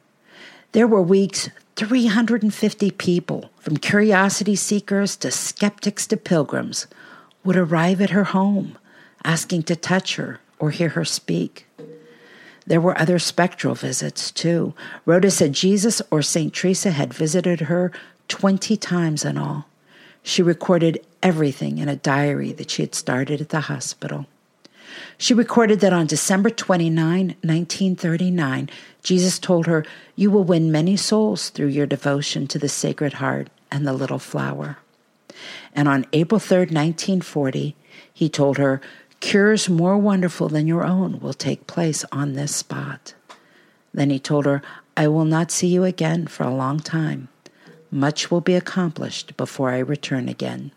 there 0.71 0.87
were 0.87 1.01
weeks 1.01 1.49
350 1.75 2.91
people, 2.91 3.51
from 3.59 3.77
curiosity 3.77 4.55
seekers 4.55 5.15
to 5.17 5.29
skeptics 5.29 6.07
to 6.07 6.17
pilgrims, 6.17 6.87
would 7.43 7.55
arrive 7.55 8.01
at 8.01 8.09
her 8.09 8.25
home 8.25 8.77
asking 9.23 9.63
to 9.63 9.75
touch 9.75 10.15
her 10.15 10.39
or 10.59 10.71
hear 10.71 10.89
her 10.89 11.05
speak. 11.05 11.67
There 12.65 12.81
were 12.81 12.99
other 12.99 13.19
spectral 13.19 13.75
visits, 13.75 14.31
too. 14.31 14.73
Rhoda 15.05 15.31
said 15.31 15.53
Jesus 15.53 16.01
or 16.11 16.21
St. 16.21 16.53
Teresa 16.53 16.91
had 16.91 17.13
visited 17.13 17.61
her 17.61 17.91
20 18.27 18.75
times 18.77 19.23
in 19.23 19.37
all. 19.37 19.67
She 20.23 20.41
recorded 20.41 21.05
everything 21.23 21.77
in 21.77 21.87
a 21.87 21.95
diary 21.95 22.51
that 22.53 22.71
she 22.71 22.81
had 22.81 22.93
started 22.93 23.39
at 23.39 23.49
the 23.49 23.61
hospital. 23.61 24.25
She 25.17 25.33
recorded 25.33 25.79
that 25.79 25.93
on 25.93 26.07
December 26.07 26.49
29, 26.49 27.35
1939, 27.41 28.69
Jesus 29.03 29.39
told 29.39 29.65
her, 29.65 29.85
You 30.15 30.31
will 30.31 30.43
win 30.43 30.71
many 30.71 30.97
souls 30.97 31.49
through 31.49 31.67
your 31.67 31.85
devotion 31.85 32.47
to 32.47 32.59
the 32.59 32.69
Sacred 32.69 33.13
Heart 33.13 33.49
and 33.71 33.87
the 33.87 33.93
Little 33.93 34.19
Flower. 34.19 34.77
And 35.73 35.87
on 35.87 36.05
April 36.13 36.39
3, 36.39 36.59
1940, 36.59 37.75
he 38.13 38.29
told 38.29 38.57
her, 38.57 38.81
Cures 39.19 39.67
more 39.67 39.97
wonderful 39.97 40.47
than 40.49 40.67
your 40.67 40.85
own 40.85 41.19
will 41.19 41.33
take 41.33 41.67
place 41.67 42.05
on 42.11 42.33
this 42.33 42.55
spot. 42.55 43.13
Then 43.93 44.09
he 44.09 44.19
told 44.19 44.45
her, 44.45 44.61
I 44.95 45.07
will 45.07 45.25
not 45.25 45.51
see 45.51 45.67
you 45.67 45.83
again 45.83 46.27
for 46.27 46.43
a 46.43 46.53
long 46.53 46.79
time. 46.79 47.29
Much 47.89 48.29
will 48.29 48.41
be 48.41 48.53
accomplished 48.55 49.35
before 49.37 49.71
I 49.71 49.79
return 49.79 50.29
again. 50.29 50.71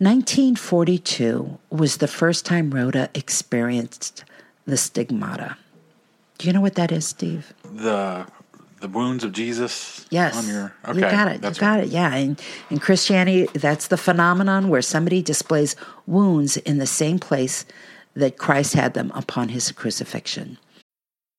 1942 0.00 1.58
was 1.68 1.98
the 1.98 2.08
first 2.08 2.46
time 2.46 2.70
Rhoda 2.70 3.10
experienced 3.14 4.24
the 4.64 4.78
stigmata. 4.78 5.58
Do 6.38 6.46
you 6.46 6.54
know 6.54 6.62
what 6.62 6.76
that 6.76 6.90
is, 6.90 7.06
Steve? 7.06 7.52
The 7.64 8.26
the 8.80 8.88
wounds 8.88 9.24
of 9.24 9.32
Jesus. 9.32 10.06
Yes, 10.08 10.38
on 10.38 10.48
your 10.48 10.72
okay, 10.86 10.94
you 10.94 11.00
got 11.02 11.28
it. 11.28 11.44
You 11.44 11.50
got 11.50 11.60
right. 11.60 11.84
it. 11.84 11.90
Yeah, 11.90 12.14
in, 12.16 12.38
in 12.70 12.78
Christianity, 12.78 13.46
that's 13.52 13.88
the 13.88 13.98
phenomenon 13.98 14.70
where 14.70 14.80
somebody 14.80 15.20
displays 15.20 15.76
wounds 16.06 16.56
in 16.56 16.78
the 16.78 16.86
same 16.86 17.18
place 17.18 17.66
that 18.14 18.38
Christ 18.38 18.72
had 18.72 18.94
them 18.94 19.12
upon 19.14 19.50
his 19.50 19.70
crucifixion. 19.70 20.56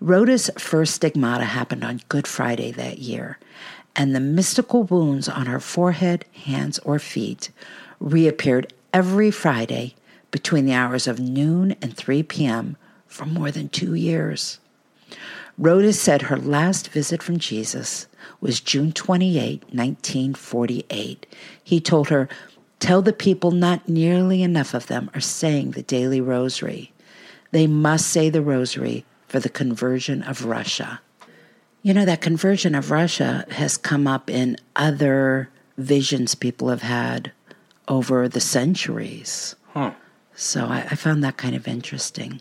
Rhoda's 0.00 0.48
first 0.56 0.94
stigmata 0.94 1.44
happened 1.44 1.82
on 1.82 2.02
Good 2.08 2.28
Friday 2.28 2.70
that 2.70 2.98
year, 2.98 3.36
and 3.96 4.14
the 4.14 4.20
mystical 4.20 4.84
wounds 4.84 5.28
on 5.28 5.46
her 5.46 5.58
forehead, 5.58 6.24
hands, 6.44 6.78
or 6.80 7.00
feet 7.00 7.50
reappeared 7.98 8.72
every 8.92 9.32
Friday 9.32 9.96
between 10.30 10.66
the 10.66 10.72
hours 10.72 11.08
of 11.08 11.18
noon 11.18 11.74
and 11.82 11.96
3 11.96 12.22
p.m. 12.22 12.76
for 13.08 13.26
more 13.26 13.50
than 13.50 13.68
two 13.68 13.94
years. 13.94 14.60
Rhoda 15.58 15.92
said 15.92 16.22
her 16.22 16.36
last 16.36 16.90
visit 16.90 17.20
from 17.20 17.38
Jesus 17.38 18.06
was 18.40 18.60
June 18.60 18.92
28, 18.92 19.62
1948. 19.72 21.26
He 21.64 21.80
told 21.80 22.08
her, 22.10 22.28
Tell 22.78 23.02
the 23.02 23.12
people 23.12 23.50
not 23.50 23.88
nearly 23.88 24.44
enough 24.44 24.74
of 24.74 24.86
them 24.86 25.10
are 25.12 25.20
saying 25.20 25.72
the 25.72 25.82
daily 25.82 26.20
rosary. 26.20 26.92
They 27.50 27.66
must 27.66 28.06
say 28.06 28.30
the 28.30 28.42
rosary 28.42 29.04
for 29.28 29.38
the 29.38 29.48
conversion 29.48 30.22
of 30.22 30.44
Russia. 30.44 31.00
You 31.82 31.94
know, 31.94 32.04
that 32.04 32.20
conversion 32.20 32.74
of 32.74 32.90
Russia 32.90 33.46
has 33.50 33.76
come 33.76 34.06
up 34.06 34.28
in 34.28 34.56
other 34.74 35.50
visions 35.76 36.34
people 36.34 36.68
have 36.68 36.82
had 36.82 37.30
over 37.86 38.28
the 38.28 38.40
centuries. 38.40 39.54
Huh. 39.72 39.92
So 40.34 40.66
I, 40.66 40.86
I, 40.90 40.94
found 40.94 41.22
that 41.24 41.36
kind 41.36 41.54
of 41.54 41.66
interesting. 41.66 42.40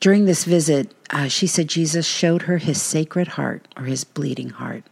During 0.00 0.24
this 0.24 0.44
visit, 0.44 0.94
uh, 1.10 1.28
she 1.28 1.46
said 1.46 1.68
Jesus 1.68 2.06
showed 2.06 2.42
her 2.42 2.58
his 2.58 2.80
sacred 2.80 3.28
heart 3.28 3.66
or 3.76 3.84
his 3.84 4.04
bleeding 4.04 4.50
heart. 4.50 4.84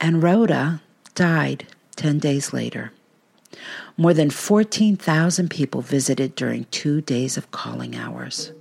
And 0.00 0.22
Rhoda 0.22 0.80
died 1.14 1.66
10 1.96 2.18
days 2.18 2.52
later. 2.52 2.92
More 3.96 4.12
than 4.12 4.30
14,000 4.30 5.48
people 5.50 5.82
visited 5.82 6.34
during 6.34 6.64
two 6.66 7.00
days 7.00 7.36
of 7.36 7.50
calling 7.52 7.94
hours. 7.94 8.52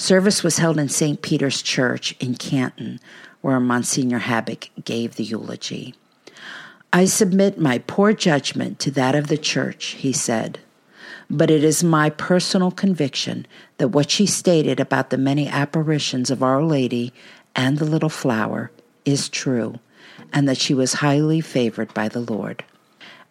Service 0.00 0.42
was 0.42 0.56
held 0.56 0.78
in 0.78 0.88
St. 0.88 1.20
Peter's 1.20 1.60
Church 1.60 2.16
in 2.20 2.34
Canton, 2.34 3.00
where 3.42 3.60
Monsignor 3.60 4.20
Habig 4.20 4.70
gave 4.82 5.16
the 5.16 5.24
eulogy. 5.24 5.94
I 6.90 7.04
submit 7.04 7.60
my 7.60 7.80
poor 7.86 8.14
judgment 8.14 8.78
to 8.78 8.90
that 8.92 9.14
of 9.14 9.26
the 9.26 9.36
Church, 9.36 9.88
he 9.88 10.14
said, 10.14 10.58
but 11.28 11.50
it 11.50 11.62
is 11.62 11.84
my 11.84 12.08
personal 12.08 12.70
conviction 12.70 13.46
that 13.76 13.88
what 13.88 14.10
she 14.10 14.24
stated 14.24 14.80
about 14.80 15.10
the 15.10 15.18
many 15.18 15.46
apparitions 15.46 16.30
of 16.30 16.42
Our 16.42 16.62
Lady 16.62 17.12
and 17.54 17.76
the 17.76 17.84
little 17.84 18.08
flower 18.08 18.70
is 19.04 19.28
true, 19.28 19.80
and 20.32 20.48
that 20.48 20.56
she 20.56 20.72
was 20.72 20.94
highly 20.94 21.42
favored 21.42 21.92
by 21.92 22.08
the 22.08 22.20
Lord. 22.20 22.64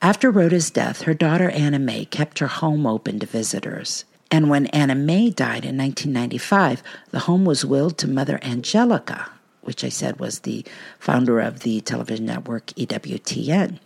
After 0.03 0.29
Rhoda's 0.29 0.69
death, 0.69 1.01
her 1.01 1.15
daughter 1.15 1.49
Anna 1.49 1.79
May 1.79 2.05
kept 2.05 2.37
her 2.37 2.47
home 2.47 2.85
open 2.85 3.19
to 3.21 3.25
visitors. 3.25 4.05
And 4.31 4.49
when 4.49 4.67
Anna 4.67 4.95
May 4.95 5.29
died 5.31 5.65
in 5.65 5.77
1995, 5.77 6.83
the 7.11 7.19
home 7.19 7.45
was 7.45 7.65
willed 7.65 7.97
to 7.97 8.07
Mother 8.07 8.39
Angelica, 8.43 9.31
which 9.61 9.83
I 9.83 9.89
said 9.89 10.19
was 10.19 10.39
the 10.39 10.63
founder 10.99 11.39
of 11.39 11.61
the 11.61 11.81
television 11.81 12.27
network 12.27 12.67
EWTN. 12.67 13.79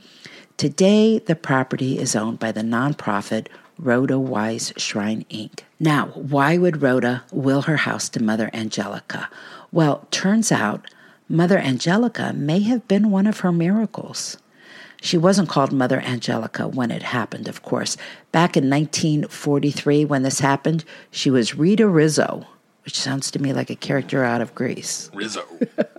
Today, 0.58 1.20
the 1.20 1.36
property 1.36 1.98
is 1.98 2.16
owned 2.16 2.40
by 2.40 2.52
the 2.52 2.62
nonprofit 2.62 3.48
Rhoda 3.80 4.20
Wise 4.20 4.74
Shrine 4.78 5.26
Inc. 5.30 5.62
Now, 5.80 6.08
why 6.08 6.58
would 6.58 6.82
Rhoda 6.82 7.24
will 7.32 7.64
her 7.64 7.78
house 7.78 8.08
to 8.10 8.22
Mother 8.22 8.50
Angelica? 8.54 9.30
Well, 9.72 10.08
turns 10.12 10.52
out 10.52 10.86
Mother 11.28 11.58
Angelica 11.58 12.34
may 12.34 12.60
have 12.62 12.88
been 12.88 13.10
one 13.10 13.26
of 13.28 13.40
her 13.40 13.52
miracles. 13.52 14.38
She 15.04 15.18
wasn't 15.18 15.50
called 15.50 15.74
Mother 15.74 16.00
Angelica 16.00 16.66
when 16.66 16.89
it 16.89 17.04
happened, 17.04 17.50
of 17.50 17.62
course. 17.62 17.98
Back 18.32 18.56
in 18.56 18.70
1943, 18.70 20.06
when 20.06 20.24
this 20.24 20.39
happened, 20.39 20.86
she 21.12 21.30
was 21.30 21.56
Rita 21.56 21.89
Rizzo, 21.89 22.48
which 22.86 22.98
sounds 22.98 23.30
to 23.32 23.39
me 23.39 23.52
like 23.52 23.70
a 23.70 23.76
character 23.76 24.24
out 24.24 24.39
of 24.39 24.56
Grease. 24.56 25.12
Rizzo. 25.13 25.44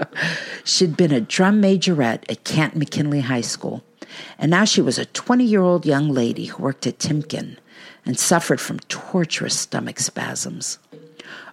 She'd 0.65 0.97
been 0.97 1.13
a 1.13 1.21
drum 1.21 1.61
majorette 1.61 2.25
at 2.31 2.45
Canton 2.45 2.79
McKinley 2.79 3.21
High 3.21 3.43
School, 3.43 3.85
and 4.39 4.51
now 4.51 4.65
she 4.65 4.81
was 4.81 4.99
a 4.99 5.05
20 5.05 5.45
year 5.45 5.61
old 5.61 5.85
young 5.85 6.09
lady 6.09 6.47
who 6.47 6.63
worked 6.63 6.87
at 6.87 6.99
Timken 6.99 7.59
and 8.07 8.19
suffered 8.19 8.59
from 8.59 8.79
torturous 8.89 9.61
stomach 9.61 10.01
spasms. 10.01 10.79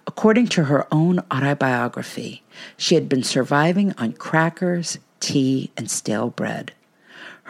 According 0.06 0.46
to 0.48 0.64
her 0.64 0.86
own 0.90 1.18
autobiography, 1.30 2.44
she 2.78 2.94
had 2.94 3.10
been 3.10 3.22
surviving 3.22 3.92
on 3.98 4.14
crackers, 4.14 4.96
tea, 5.20 5.70
and 5.76 5.90
stale 5.90 6.30
bread. 6.30 6.72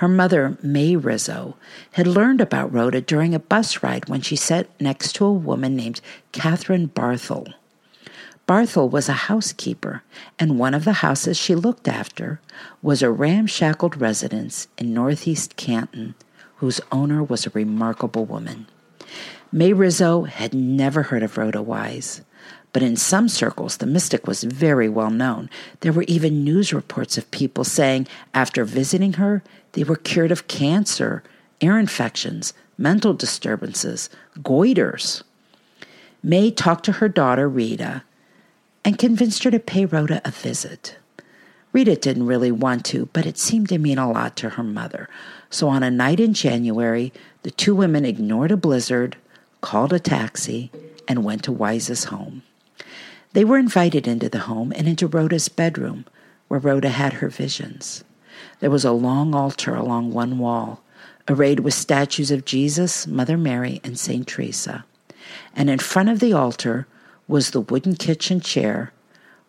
Her 0.03 0.09
mother, 0.09 0.59
May 0.65 0.97
Rizzo, 0.97 1.55
had 1.93 2.09
learned 2.09 2.41
about 2.41 2.73
Rhoda 2.73 3.01
during 3.01 3.37
a 3.37 3.39
bus 3.39 3.85
ride 3.85 4.09
when 4.09 4.21
she 4.21 4.35
sat 4.35 4.67
next 4.81 5.13
to 5.13 5.25
a 5.25 5.33
woman 5.33 5.77
named 5.77 6.01
Catherine 6.33 6.89
Barthel. 6.89 7.55
Barthel 8.49 8.91
was 8.91 9.09
a 9.09 9.31
housekeeper, 9.31 10.03
and 10.41 10.59
one 10.59 10.75
of 10.75 10.85
the 10.85 11.05
houses 11.05 11.39
she 11.39 11.55
looked 11.55 11.87
after 11.87 12.41
was 12.83 13.01
a 13.01 13.13
ramshackled 13.13 14.01
residence 14.01 14.67
in 14.77 14.93
northeast 14.93 15.55
Canton, 15.55 16.17
whose 16.57 16.81
owner 16.91 17.23
was 17.23 17.47
a 17.47 17.51
remarkable 17.51 18.25
woman. 18.25 18.67
May 19.53 19.73
Rizzo 19.73 20.25
had 20.25 20.53
never 20.53 21.05
heard 21.05 21.23
of 21.23 21.39
Rhoda 21.39 21.63
Wise, 21.63 22.23
but 22.73 22.83
in 22.83 22.97
some 22.97 23.29
circles 23.29 23.77
the 23.77 23.87
mystic 23.87 24.27
was 24.27 24.43
very 24.43 24.89
well 24.89 25.11
known. 25.11 25.49
There 25.79 25.93
were 25.93 26.07
even 26.09 26.43
news 26.43 26.73
reports 26.73 27.17
of 27.17 27.31
people 27.31 27.63
saying 27.63 28.09
after 28.35 28.65
visiting 28.65 29.13
her, 29.15 29.45
they 29.73 29.85
were 29.85 29.97
cured 29.97 30.33
of 30.33 30.49
cancer, 30.49 31.23
ear 31.61 31.79
infections, 31.79 32.53
mental 32.79 33.15
disturbances, 33.15 34.11
goiters. 34.39 35.23
May 36.23 36.51
talked 36.51 36.85
to 36.85 36.93
her 36.93 37.09
daughter, 37.09 37.49
Rita, 37.49 38.03
and 38.85 38.99
convinced 38.99 39.45
her 39.45 39.51
to 39.51 39.59
pay 39.59 39.85
Rhoda 39.85 40.21
a 40.25 40.31
visit. 40.31 40.97
Rita 41.73 41.97
didn't 41.97 42.27
really 42.27 42.53
want 42.53 42.85
to, 42.87 43.07
but 43.13 43.25
it 43.25 43.39
seemed 43.39 43.69
to 43.71 43.79
mean 43.79 43.99
a 43.99 44.11
lot 44.11 44.37
to 44.37 44.51
her 44.51 44.63
mother. 44.63 45.09
So 45.49 45.69
on 45.69 45.83
a 45.83 45.91
night 45.91 46.21
in 46.21 46.35
January, 46.35 47.13
the 47.43 47.51
two 47.51 47.75
women 47.75 48.05
ignored 48.05 48.51
a 48.51 48.57
blizzard, 48.57 49.17
called 49.63 49.93
a 49.93 49.99
taxi, 49.99 50.71
and 51.09 51.25
went 51.25 51.45
to 51.45 51.53
Wise's 51.53 52.05
home. 52.05 52.43
They 53.33 53.45
were 53.45 53.59
invited 53.59 54.07
into 54.07 54.29
the 54.29 54.41
home 54.41 54.73
and 54.77 54.87
into 54.87 55.07
Rhoda's 55.07 55.49
bedroom, 55.49 56.05
where 56.49 56.61
Rhoda 56.61 56.91
had 56.91 57.15
her 57.15 57.29
visions. 57.29 58.05
There 58.63 58.71
was 58.71 58.85
a 58.85 58.93
long 58.93 59.35
altar 59.35 59.75
along 59.75 60.13
one 60.13 60.39
wall, 60.39 60.85
arrayed 61.29 61.59
with 61.59 61.75
statues 61.75 62.31
of 62.31 62.45
Jesus, 62.45 63.09
Mother 63.09 63.37
Mary, 63.37 63.81
and 63.83 63.99
St. 63.99 64.25
Teresa. 64.25 64.85
And 65.53 65.69
in 65.69 65.81
front 65.81 66.11
of 66.11 66.21
the 66.21 66.33
altar 66.33 66.87
was 67.27 67.51
the 67.51 67.61
wooden 67.61 67.97
kitchen 67.97 68.41
chair 68.41 68.93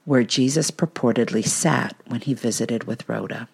where 0.05 0.23
Jesus 0.23 0.71
purportedly 0.71 1.45
sat 1.45 1.95
when 2.07 2.21
he 2.21 2.33
visited 2.33 2.85
with 2.85 3.07
Rhoda. 3.07 3.47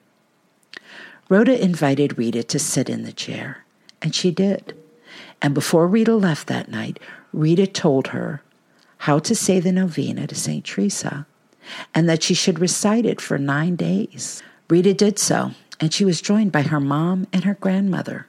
Rhoda 1.28 1.62
invited 1.62 2.18
Rita 2.18 2.44
to 2.44 2.58
sit 2.58 2.90
in 2.90 3.04
the 3.04 3.12
chair, 3.12 3.66
and 4.02 4.16
she 4.16 4.32
did. 4.32 4.78
And 5.42 5.54
before 5.54 5.88
Rita 5.88 6.16
left 6.16 6.48
that 6.48 6.70
night, 6.70 7.02
Rita 7.34 7.68
told 7.68 8.08
her 8.08 8.42
how 9.00 9.20
to 9.20 9.36
say 9.36 9.60
the 9.60 9.74
novena 9.74 10.26
to 10.26 10.36
St. 10.36 10.64
Teresa 10.64 11.28
and 11.94 12.08
that 12.08 12.24
she 12.24 12.34
should 12.34 12.60
recite 12.60 13.06
it 13.06 13.20
for 13.20 13.38
nine 13.38 13.76
days. 13.76 14.42
Rita 14.70 14.94
did 14.94 15.18
so, 15.18 15.52
and 15.80 15.92
she 15.92 16.06
was 16.06 16.22
joined 16.22 16.52
by 16.52 16.62
her 16.62 16.80
mom 16.80 17.26
and 17.34 17.44
her 17.44 17.56
grandmother. 17.56 18.28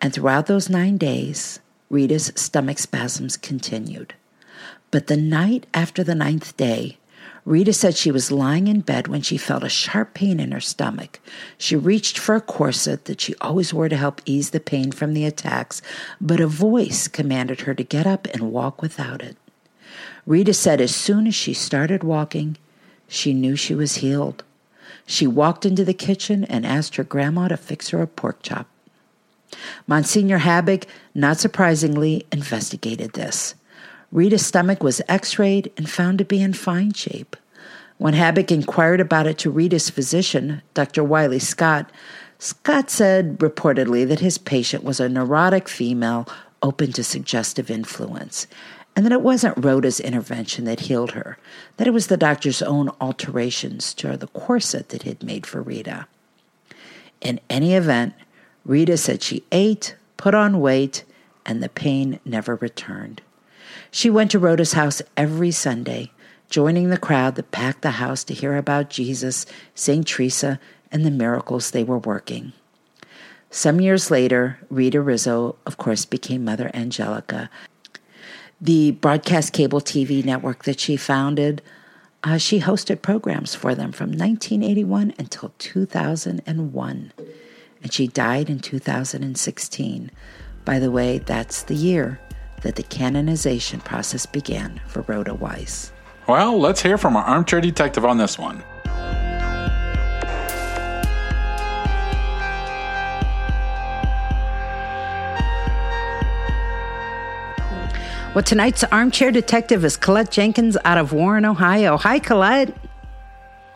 And 0.00 0.12
throughout 0.12 0.46
those 0.46 0.68
nine 0.68 0.96
days, 0.96 1.60
Rita's 1.88 2.32
stomach 2.34 2.80
spasms 2.80 3.36
continued. 3.36 4.14
But 4.90 5.06
the 5.06 5.16
night 5.16 5.68
after 5.72 6.02
the 6.02 6.16
ninth 6.16 6.56
day, 6.56 6.98
Rita 7.44 7.72
said 7.72 7.96
she 7.96 8.10
was 8.10 8.32
lying 8.32 8.66
in 8.66 8.80
bed 8.80 9.06
when 9.06 9.22
she 9.22 9.36
felt 9.36 9.62
a 9.62 9.68
sharp 9.68 10.14
pain 10.14 10.40
in 10.40 10.50
her 10.50 10.60
stomach. 10.60 11.20
She 11.56 11.76
reached 11.76 12.18
for 12.18 12.34
a 12.34 12.40
corset 12.40 13.04
that 13.04 13.20
she 13.20 13.34
always 13.40 13.72
wore 13.72 13.88
to 13.88 13.96
help 13.96 14.22
ease 14.24 14.50
the 14.50 14.60
pain 14.60 14.90
from 14.90 15.14
the 15.14 15.24
attacks, 15.24 15.82
but 16.20 16.40
a 16.40 16.48
voice 16.48 17.06
commanded 17.06 17.60
her 17.62 17.74
to 17.74 17.84
get 17.84 18.06
up 18.06 18.26
and 18.32 18.50
walk 18.50 18.82
without 18.82 19.22
it. 19.22 19.36
Rita 20.26 20.54
said 20.54 20.80
as 20.80 20.96
soon 20.96 21.28
as 21.28 21.34
she 21.34 21.54
started 21.54 22.02
walking, 22.02 22.56
she 23.06 23.34
knew 23.34 23.54
she 23.54 23.74
was 23.74 23.96
healed. 23.96 24.42
She 25.06 25.26
walked 25.26 25.66
into 25.66 25.84
the 25.84 25.94
kitchen 25.94 26.44
and 26.44 26.64
asked 26.64 26.96
her 26.96 27.04
grandma 27.04 27.48
to 27.48 27.56
fix 27.56 27.90
her 27.90 28.00
a 28.00 28.06
pork 28.06 28.42
chop. 28.42 28.66
Monsignor 29.86 30.40
Habig, 30.40 30.84
not 31.14 31.38
surprisingly, 31.38 32.26
investigated 32.32 33.12
this. 33.12 33.54
Rita's 34.10 34.46
stomach 34.46 34.82
was 34.82 35.02
x 35.08 35.38
rayed 35.38 35.72
and 35.76 35.90
found 35.90 36.18
to 36.18 36.24
be 36.24 36.40
in 36.40 36.52
fine 36.52 36.92
shape. 36.92 37.36
When 37.98 38.14
Habig 38.14 38.50
inquired 38.50 39.00
about 39.00 39.26
it 39.26 39.38
to 39.38 39.50
Rita's 39.50 39.90
physician, 39.90 40.62
Dr. 40.72 41.04
Wiley 41.04 41.38
Scott, 41.38 41.90
Scott 42.38 42.90
said 42.90 43.38
reportedly 43.38 44.06
that 44.08 44.20
his 44.20 44.38
patient 44.38 44.82
was 44.84 45.00
a 45.00 45.08
neurotic 45.08 45.68
female 45.68 46.28
open 46.62 46.92
to 46.92 47.04
suggestive 47.04 47.70
influence, 47.70 48.46
and 48.96 49.04
that 49.04 49.12
it 49.12 49.22
wasn't 49.22 49.62
Rhoda's 49.64 50.00
intervention 50.00 50.64
that 50.64 50.80
healed 50.80 51.12
her, 51.12 51.36
that 51.76 51.86
it 51.86 51.92
was 51.92 52.06
the 52.06 52.16
doctor's 52.16 52.62
own 52.62 52.90
alterations 53.00 53.92
to 53.94 54.16
the 54.16 54.28
corset 54.28 54.90
that 54.90 55.02
he'd 55.02 55.22
made 55.22 55.46
for 55.46 55.62
Rita. 55.62 56.06
In 57.20 57.40
any 57.50 57.74
event, 57.74 58.14
Rita 58.64 58.96
said 58.96 59.22
she 59.22 59.44
ate, 59.50 59.96
put 60.16 60.34
on 60.34 60.60
weight, 60.60 61.04
and 61.44 61.62
the 61.62 61.68
pain 61.68 62.20
never 62.24 62.56
returned. 62.56 63.20
She 63.90 64.10
went 64.10 64.30
to 64.30 64.38
Rhoda's 64.38 64.72
house 64.72 65.02
every 65.16 65.50
Sunday, 65.50 66.10
joining 66.48 66.90
the 66.90 66.98
crowd 66.98 67.34
that 67.34 67.50
packed 67.50 67.82
the 67.82 67.92
house 67.92 68.24
to 68.24 68.34
hear 68.34 68.56
about 68.56 68.90
Jesus, 68.90 69.46
St. 69.74 70.06
Teresa, 70.06 70.60
and 70.92 71.04
the 71.04 71.10
miracles 71.10 71.70
they 71.70 71.84
were 71.84 71.98
working. 71.98 72.52
Some 73.50 73.80
years 73.80 74.10
later, 74.10 74.58
Rita 74.68 75.00
Rizzo, 75.00 75.56
of 75.66 75.76
course, 75.76 76.04
became 76.04 76.44
Mother 76.44 76.70
Angelica. 76.74 77.50
The 78.60 78.92
broadcast 78.92 79.52
cable 79.52 79.80
TV 79.80 80.24
network 80.24 80.64
that 80.64 80.80
she 80.80 80.96
founded, 80.96 81.62
uh, 82.22 82.38
she 82.38 82.60
hosted 82.60 83.02
programs 83.02 83.54
for 83.54 83.74
them 83.74 83.92
from 83.92 84.08
1981 84.10 85.14
until 85.18 85.52
2001. 85.58 87.12
And 87.82 87.92
she 87.92 88.06
died 88.06 88.48
in 88.48 88.60
2016. 88.60 90.10
By 90.64 90.78
the 90.78 90.90
way, 90.90 91.18
that's 91.18 91.62
the 91.62 91.74
year 91.74 92.18
that 92.62 92.76
the 92.76 92.82
canonization 92.82 93.80
process 93.80 94.24
began 94.24 94.80
for 94.86 95.02
Rhoda 95.02 95.34
Wise. 95.34 95.92
Well, 96.26 96.58
let's 96.58 96.80
hear 96.80 96.96
from 96.96 97.16
our 97.16 97.24
armchair 97.24 97.60
detective 97.60 98.06
on 98.06 98.16
this 98.16 98.38
one. 98.38 98.64
Well, 108.34 108.42
tonight's 108.42 108.82
armchair 108.82 109.30
detective 109.30 109.84
is 109.84 109.96
Colette 109.96 110.32
Jenkins 110.32 110.76
out 110.84 110.98
of 110.98 111.12
Warren, 111.12 111.44
Ohio. 111.44 111.96
Hi, 111.96 112.18
Colette. 112.18 112.76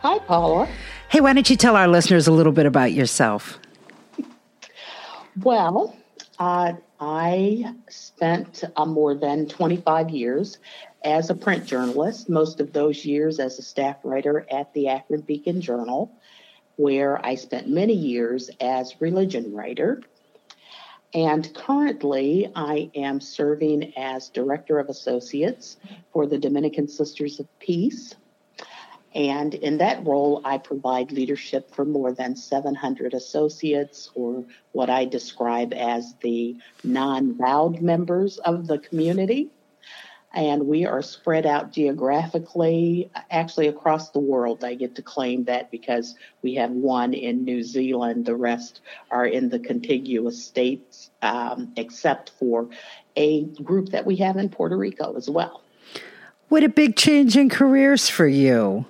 Hi, 0.01 0.19
Paula. 0.19 0.67
Hey, 1.07 1.21
why 1.21 1.31
don't 1.31 1.49
you 1.49 1.55
tell 1.55 1.77
our 1.77 1.87
listeners 1.87 2.27
a 2.27 2.33
little 2.33 2.51
bit 2.51 2.65
about 2.65 2.91
yourself? 2.91 3.57
Well, 5.41 5.95
uh, 6.39 6.73
I 6.99 7.73
spent 7.89 8.65
uh, 8.75 8.85
more 8.85 9.15
than 9.15 9.47
25 9.47 10.09
years 10.09 10.57
as 11.05 11.29
a 11.29 11.35
print 11.35 11.65
journalist, 11.65 12.27
most 12.27 12.59
of 12.59 12.73
those 12.73 13.05
years 13.05 13.39
as 13.39 13.59
a 13.59 13.61
staff 13.61 13.95
writer 14.03 14.45
at 14.51 14.73
the 14.73 14.89
Akron 14.89 15.21
Beacon 15.21 15.61
Journal, 15.61 16.11
where 16.75 17.25
I 17.25 17.35
spent 17.35 17.69
many 17.69 17.93
years 17.93 18.49
as 18.59 18.99
religion 18.99 19.53
writer. 19.53 20.01
And 21.13 21.51
currently, 21.55 22.51
I 22.55 22.91
am 22.95 23.19
serving 23.19 23.93
as 23.97 24.29
Director 24.29 24.77
of 24.79 24.89
Associates 24.89 25.77
for 26.13 26.27
the 26.27 26.37
Dominican 26.37 26.87
Sisters 26.87 27.39
of 27.39 27.47
Peace, 27.59 28.15
and 29.15 29.55
in 29.55 29.79
that 29.79 30.05
role, 30.05 30.41
I 30.45 30.59
provide 30.59 31.11
leadership 31.11 31.73
for 31.73 31.83
more 31.83 32.13
than 32.13 32.35
700 32.35 33.13
associates, 33.13 34.11
or 34.13 34.45
what 34.71 34.89
I 34.89 35.05
describe 35.05 35.73
as 35.73 36.13
the 36.21 36.57
non 36.83 37.35
vowed 37.35 37.81
members 37.81 38.37
of 38.39 38.67
the 38.67 38.77
community. 38.77 39.49
And 40.31 40.67
we 40.67 40.85
are 40.85 41.01
spread 41.01 41.47
out 41.47 41.71
geographically, 41.71 43.09
actually 43.31 43.67
across 43.67 44.09
the 44.09 44.19
world. 44.19 44.63
I 44.63 44.75
get 44.75 44.95
to 44.95 45.01
claim 45.01 45.45
that 45.45 45.71
because 45.71 46.15
we 46.43 46.55
have 46.55 46.69
one 46.69 47.15
in 47.15 47.45
New 47.45 47.63
Zealand, 47.63 48.25
the 48.25 48.35
rest 48.35 48.81
are 49.09 49.25
in 49.25 49.49
the 49.49 49.57
contiguous 49.57 50.43
states, 50.43 51.09
um, 51.23 51.73
except 51.75 52.29
for 52.37 52.69
a 53.15 53.45
group 53.45 53.89
that 53.89 54.05
we 54.05 54.17
have 54.17 54.37
in 54.37 54.49
Puerto 54.49 54.77
Rico 54.77 55.15
as 55.17 55.29
well. 55.29 55.61
What 56.49 56.63
a 56.63 56.69
big 56.69 56.95
change 56.95 57.35
in 57.35 57.49
careers 57.49 58.09
for 58.09 58.27
you. 58.27 58.85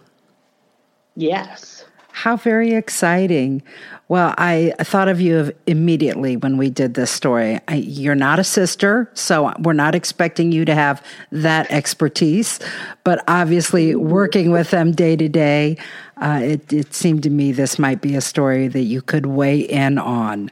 Yes. 1.15 1.85
How 2.19 2.35
very 2.35 2.73
exciting. 2.73 3.63
Well, 4.09 4.35
I 4.37 4.73
thought 4.79 5.07
of 5.07 5.21
you 5.21 5.53
immediately 5.67 6.35
when 6.35 6.57
we 6.57 6.69
did 6.69 6.93
this 6.93 7.09
story. 7.11 7.61
I, 7.69 7.75
you're 7.75 8.13
not 8.13 8.39
a 8.39 8.43
sister, 8.43 9.09
so 9.13 9.53
we're 9.59 9.71
not 9.71 9.95
expecting 9.95 10.51
you 10.51 10.65
to 10.65 10.75
have 10.75 11.01
that 11.31 11.71
expertise. 11.71 12.59
But 13.05 13.23
obviously, 13.29 13.95
working 13.95 14.51
with 14.51 14.69
them 14.69 14.91
day 14.91 15.15
to 15.15 15.29
day, 15.29 15.77
uh, 16.17 16.41
it, 16.43 16.73
it 16.73 16.93
seemed 16.93 17.23
to 17.23 17.29
me 17.29 17.53
this 17.53 17.79
might 17.79 18.01
be 18.01 18.17
a 18.17 18.21
story 18.21 18.67
that 18.67 18.83
you 18.83 19.01
could 19.01 19.25
weigh 19.25 19.61
in 19.61 19.97
on. 19.97 20.49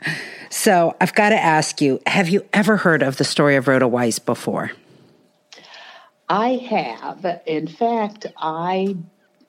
So 0.49 0.95
I've 1.01 1.15
got 1.15 1.31
to 1.31 1.37
ask 1.37 1.81
you 1.81 1.99
have 2.07 2.29
you 2.29 2.45
ever 2.53 2.77
heard 2.77 3.03
of 3.03 3.17
the 3.17 3.25
story 3.25 3.57
of 3.57 3.67
Rhoda 3.67 3.89
Wise 3.89 4.19
before? 4.19 4.71
I 6.29 6.47
have. 6.69 7.41
In 7.45 7.67
fact, 7.67 8.25
I 8.37 8.95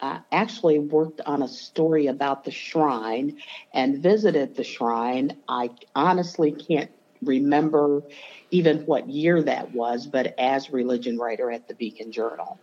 uh, 0.01 0.19
actually 0.31 0.79
worked 0.79 1.21
on 1.23 1.43
a 1.43 1.49
story 1.49 2.07
about 2.07 2.45
the 2.45 2.51
shrine 2.51 3.39
and 3.73 3.99
visited 3.99 4.55
the 4.55 4.65
shrine. 4.65 5.37
I 5.49 5.71
honestly 5.95 6.53
can't 6.53 6.91
remember 7.23 8.03
even 8.51 8.87
what 8.87 9.09
year 9.09 9.43
that 9.43 9.73
was, 9.73 10.07
but 10.07 10.39
as 10.39 10.71
religion 10.71 11.19
writer 11.19 11.51
at 11.51 11.69
the 11.69 11.75
Beacon 11.75 12.13
Journal. 12.13 12.59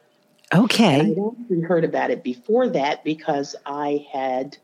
Okay. 0.53 0.99
And 0.99 1.17
I 1.17 1.41
actually 1.41 1.61
heard 1.61 1.83
about 1.83 2.11
it 2.11 2.23
before 2.23 2.69
that 2.69 3.03
because 3.03 3.55
I 3.65 4.05
had. 4.11 4.57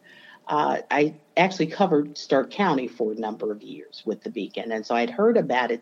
Uh, 0.48 0.82
I 0.90 1.14
actually 1.38 1.68
covered 1.68 2.18
Stark 2.18 2.52
County 2.52 2.88
for 2.88 3.14
a 3.14 3.16
number 3.16 3.52
of 3.52 3.62
years 3.62 4.02
with 4.06 4.22
the 4.24 4.30
Beacon, 4.30 4.72
and 4.72 4.86
so 4.86 4.96
I'd 4.96 5.12
heard 5.12 5.38
about 5.38 5.72
it 5.72 5.82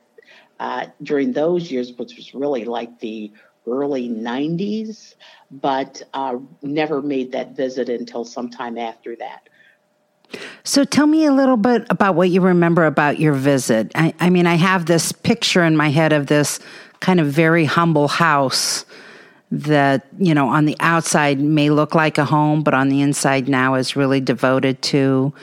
uh, 0.60 0.88
during 1.02 1.32
those 1.32 1.72
years, 1.72 1.94
which 1.94 2.16
was 2.18 2.36
really 2.36 2.66
like 2.66 3.00
the 3.00 3.32
early 3.70 4.10
90s, 4.10 5.16
but 5.52 6.02
uh, 6.14 6.38
never 6.62 7.02
made 7.02 7.32
that 7.32 7.56
visit 7.56 7.90
until 7.90 8.26
sometime 8.26 8.78
after 8.78 9.16
that. 9.18 9.50
So 10.64 10.84
tell 10.84 11.08
me 11.08 11.26
a 11.26 11.32
little 11.32 11.58
bit 11.58 11.88
about 11.90 12.16
what 12.16 12.30
you 12.30 12.42
remember 12.42 12.86
about 12.86 13.20
your 13.20 13.34
visit. 13.34 13.92
I, 13.96 14.14
I, 14.20 14.30
mean, 14.30 14.46
I 14.46 14.56
have 14.56 14.86
this 14.86 15.12
picture 15.12 15.64
in 15.64 15.76
my 15.76 15.90
head 15.90 16.14
of 16.14 16.28
this 16.28 16.60
kind 17.00 17.20
of 17.20 17.28
very 17.28 17.66
humble 17.66 18.08
house 18.08 18.86
that, 19.52 20.06
you 20.20 20.36
know, 20.36 20.48
on 20.50 20.66
the 20.66 20.76
outside 20.80 21.40
may 21.40 21.72
look 21.72 21.96
like 21.96 22.20
a 22.20 22.26
home, 22.26 22.62
but 22.62 22.76
on 22.76 22.90
the 22.90 23.02
inside 23.02 23.48
now 23.48 23.74
is 23.74 23.96
really 23.96 24.20
devoted 24.20 24.82
to, 24.84 25.34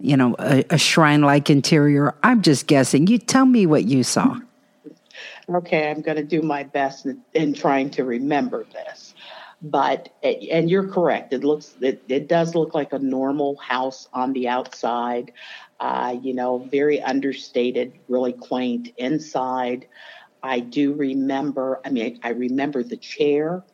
you 0.00 0.16
know, 0.16 0.36
a, 0.38 0.64
a 0.70 0.78
shrine 0.78 1.22
like 1.22 1.48
interior. 1.48 2.14
I'm 2.22 2.42
just 2.42 2.66
guessing. 2.66 3.06
You 3.06 3.18
tell 3.18 3.46
me 3.46 3.64
what 3.64 3.84
you 3.84 4.02
saw 4.02 4.38
okay, 5.48 5.90
I'm 5.90 6.02
going 6.02 6.16
to 6.16 6.24
do 6.24 6.42
my 6.42 6.64
best 6.64 7.06
in, 7.06 7.22
in, 7.34 7.54
trying 7.54 7.90
to 7.90 8.04
remember 8.04 8.64
this. 8.72 9.14
but 9.62 10.10
and 10.22 10.70
you're 10.70 10.88
correct. 10.88 11.32
It 11.32 11.44
looks 11.44 11.74
it, 11.80 12.02
it 12.08 12.28
does 12.28 12.54
look 12.54 12.74
like 12.74 12.92
a 12.92 12.98
normal 12.98 13.56
house 13.56 14.08
on 14.12 14.32
the 14.32 14.48
outside. 14.48 15.32
Uh, 15.80 16.16
you 16.22 16.34
know, 16.34 16.58
very 16.70 17.00
understated, 17.02 17.92
really 18.08 18.32
quaint 18.32 18.90
inside. 18.98 19.86
I 20.42 20.60
do 20.60 20.92
remember. 20.94 21.80
I 21.84 21.90
mean, 21.90 22.20
I 22.22 22.30
remember 22.30 22.82
the 22.82 22.96
chair. 22.98 23.64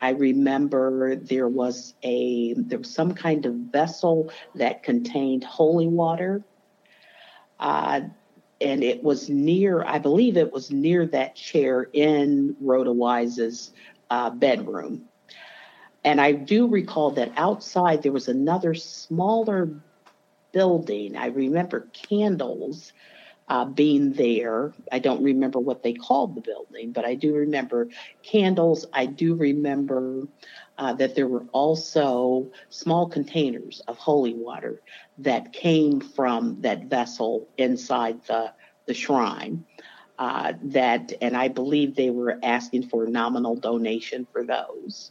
I 0.00 0.10
remember 0.10 1.16
there 1.16 1.48
was 1.48 1.94
a 2.02 2.54
there 2.54 2.78
was 2.78 2.92
some 2.94 3.14
kind 3.14 3.46
of 3.46 3.54
vessel 3.54 4.30
that 4.54 4.82
contained 4.82 5.44
holy 5.44 5.88
water. 5.88 6.44
Uh, 7.58 8.02
and 8.60 8.82
it 8.82 9.02
was 9.02 9.28
near, 9.28 9.84
I 9.84 9.98
believe 9.98 10.36
it 10.36 10.52
was 10.52 10.70
near 10.70 11.06
that 11.06 11.34
chair 11.34 11.88
in 11.92 12.56
Rhoda 12.60 12.92
Wise's 12.92 13.72
uh, 14.10 14.30
bedroom. 14.30 15.02
And 16.04 16.20
I 16.20 16.32
do 16.32 16.68
recall 16.68 17.10
that 17.12 17.32
outside 17.36 18.02
there 18.02 18.12
was 18.12 18.28
another 18.28 18.74
smaller 18.74 19.68
building. 20.52 21.16
I 21.16 21.26
remember 21.26 21.88
candles 21.92 22.92
uh, 23.48 23.64
being 23.64 24.12
there. 24.12 24.72
I 24.90 24.98
don't 24.98 25.22
remember 25.22 25.58
what 25.58 25.82
they 25.82 25.92
called 25.92 26.34
the 26.34 26.40
building, 26.40 26.92
but 26.92 27.04
I 27.04 27.14
do 27.14 27.34
remember 27.34 27.88
candles. 28.22 28.86
I 28.92 29.06
do 29.06 29.34
remember 29.34 30.26
uh, 30.78 30.92
that 30.94 31.14
there 31.14 31.26
were 31.26 31.44
also 31.52 32.46
small 32.70 33.08
containers 33.08 33.80
of 33.88 33.96
holy 33.96 34.34
water 34.34 34.80
that 35.18 35.52
came 35.52 36.00
from 36.00 36.60
that 36.60 36.84
vessel 36.84 37.48
inside 37.56 38.18
the, 38.26 38.52
the 38.86 38.94
shrine. 38.94 39.64
Uh, 40.18 40.54
that, 40.62 41.12
and 41.20 41.36
I 41.36 41.48
believe 41.48 41.94
they 41.94 42.08
were 42.08 42.38
asking 42.42 42.88
for 42.88 43.04
a 43.04 43.08
nominal 43.08 43.54
donation 43.54 44.26
for 44.32 44.44
those. 44.44 45.10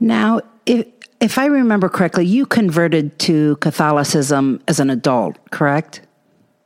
Now, 0.00 0.40
if, 0.66 0.84
if 1.20 1.38
I 1.38 1.46
remember 1.46 1.88
correctly, 1.88 2.26
you 2.26 2.44
converted 2.44 3.16
to 3.20 3.54
Catholicism 3.56 4.60
as 4.66 4.80
an 4.80 4.90
adult, 4.90 5.38
correct? 5.52 6.00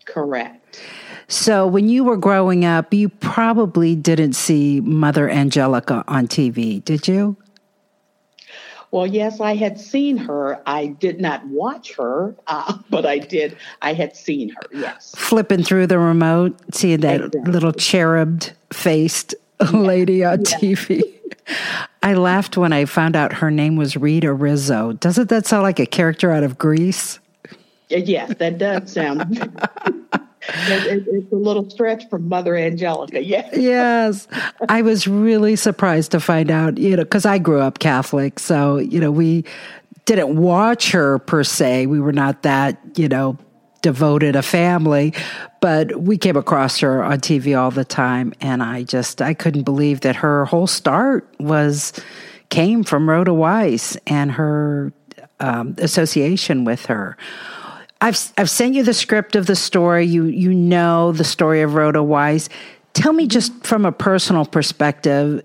Correct. 0.06 0.80
So 1.28 1.66
when 1.66 1.88
you 1.88 2.04
were 2.04 2.16
growing 2.16 2.64
up, 2.64 2.94
you 2.94 3.10
probably 3.10 3.94
didn't 3.94 4.32
see 4.32 4.80
Mother 4.80 5.28
Angelica 5.28 6.02
on 6.08 6.28
TV, 6.28 6.82
did 6.82 7.06
you? 7.06 7.36
Well, 8.90 9.06
yes, 9.06 9.40
I 9.40 9.54
had 9.54 9.78
seen 9.78 10.16
her. 10.16 10.60
I 10.66 10.86
did 10.86 11.20
not 11.20 11.46
watch 11.48 11.94
her, 11.96 12.34
uh, 12.46 12.78
but 12.90 13.06
I 13.06 13.18
did. 13.18 13.56
I 13.82 13.92
had 13.92 14.16
seen 14.16 14.50
her. 14.50 14.62
Yes, 14.72 15.14
flipping 15.16 15.62
through 15.62 15.88
the 15.88 15.98
remote, 15.98 16.56
seeing 16.72 17.00
that 17.00 17.20
exactly. 17.20 17.52
little 17.52 17.72
cherubed 17.72 18.52
faced 18.72 19.34
yeah. 19.60 19.70
lady 19.72 20.24
on 20.24 20.40
yeah. 20.40 20.56
TV. 20.58 21.02
I 22.02 22.14
laughed 22.14 22.56
when 22.56 22.72
I 22.72 22.84
found 22.84 23.16
out 23.16 23.32
her 23.32 23.50
name 23.50 23.76
was 23.76 23.96
Rita 23.96 24.32
Rizzo. 24.32 24.92
Doesn't 24.92 25.28
that 25.28 25.46
sound 25.46 25.62
like 25.62 25.78
a 25.78 25.86
character 25.86 26.30
out 26.30 26.42
of 26.42 26.58
Grease? 26.58 27.18
Yes, 27.88 28.34
that 28.38 28.58
does 28.58 28.92
sound. 28.92 29.38
it's 30.48 31.32
a 31.32 31.36
little 31.36 31.68
stretch 31.70 32.08
from 32.08 32.28
Mother 32.28 32.56
Angelica. 32.56 33.22
Yes. 33.22 33.48
yes. 33.56 34.28
I 34.68 34.82
was 34.82 35.06
really 35.06 35.56
surprised 35.56 36.12
to 36.12 36.20
find 36.20 36.50
out, 36.50 36.78
you 36.78 36.96
know, 36.96 37.04
because 37.04 37.26
I 37.26 37.38
grew 37.38 37.60
up 37.60 37.78
Catholic. 37.78 38.38
So, 38.38 38.78
you 38.78 39.00
know, 39.00 39.10
we 39.10 39.44
didn't 40.04 40.36
watch 40.36 40.92
her 40.92 41.18
per 41.18 41.44
se. 41.44 41.86
We 41.86 42.00
were 42.00 42.12
not 42.12 42.42
that, 42.42 42.78
you 42.96 43.08
know, 43.08 43.38
devoted 43.82 44.34
a 44.34 44.42
family, 44.42 45.12
but 45.60 46.00
we 46.00 46.18
came 46.18 46.36
across 46.36 46.80
her 46.80 47.04
on 47.04 47.20
TV 47.20 47.58
all 47.58 47.70
the 47.70 47.84
time. 47.84 48.32
And 48.40 48.62
I 48.62 48.82
just, 48.82 49.22
I 49.22 49.34
couldn't 49.34 49.62
believe 49.62 50.00
that 50.00 50.16
her 50.16 50.44
whole 50.44 50.66
start 50.66 51.28
was, 51.38 51.92
came 52.48 52.84
from 52.84 53.08
Rhoda 53.08 53.34
Wise 53.34 53.96
and 54.06 54.32
her 54.32 54.92
um, 55.40 55.74
association 55.78 56.64
with 56.64 56.86
her. 56.86 57.16
I've 58.00 58.32
I've 58.36 58.50
sent 58.50 58.74
you 58.74 58.82
the 58.82 58.94
script 58.94 59.36
of 59.36 59.46
the 59.46 59.56
story. 59.56 60.04
You 60.04 60.24
you 60.24 60.52
know 60.52 61.12
the 61.12 61.24
story 61.24 61.62
of 61.62 61.74
Rhoda 61.74 62.02
Wise. 62.02 62.48
Tell 62.92 63.12
me 63.12 63.26
just 63.26 63.52
from 63.64 63.84
a 63.84 63.92
personal 63.92 64.46
perspective, 64.46 65.42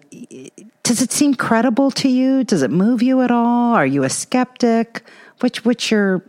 does 0.84 1.02
it 1.02 1.12
seem 1.12 1.36
credible 1.36 1.92
to 1.92 2.10
you? 2.10 2.44
Does 2.44 2.62
it 2.62 2.72
move 2.72 3.02
you 3.02 3.22
at 3.22 3.32
all? 3.32 3.74
Are 3.74 3.86
you 3.86 4.04
a 4.04 4.10
skeptic? 4.10 5.04
Which 5.40 5.66
what's 5.66 5.92
your 5.92 6.24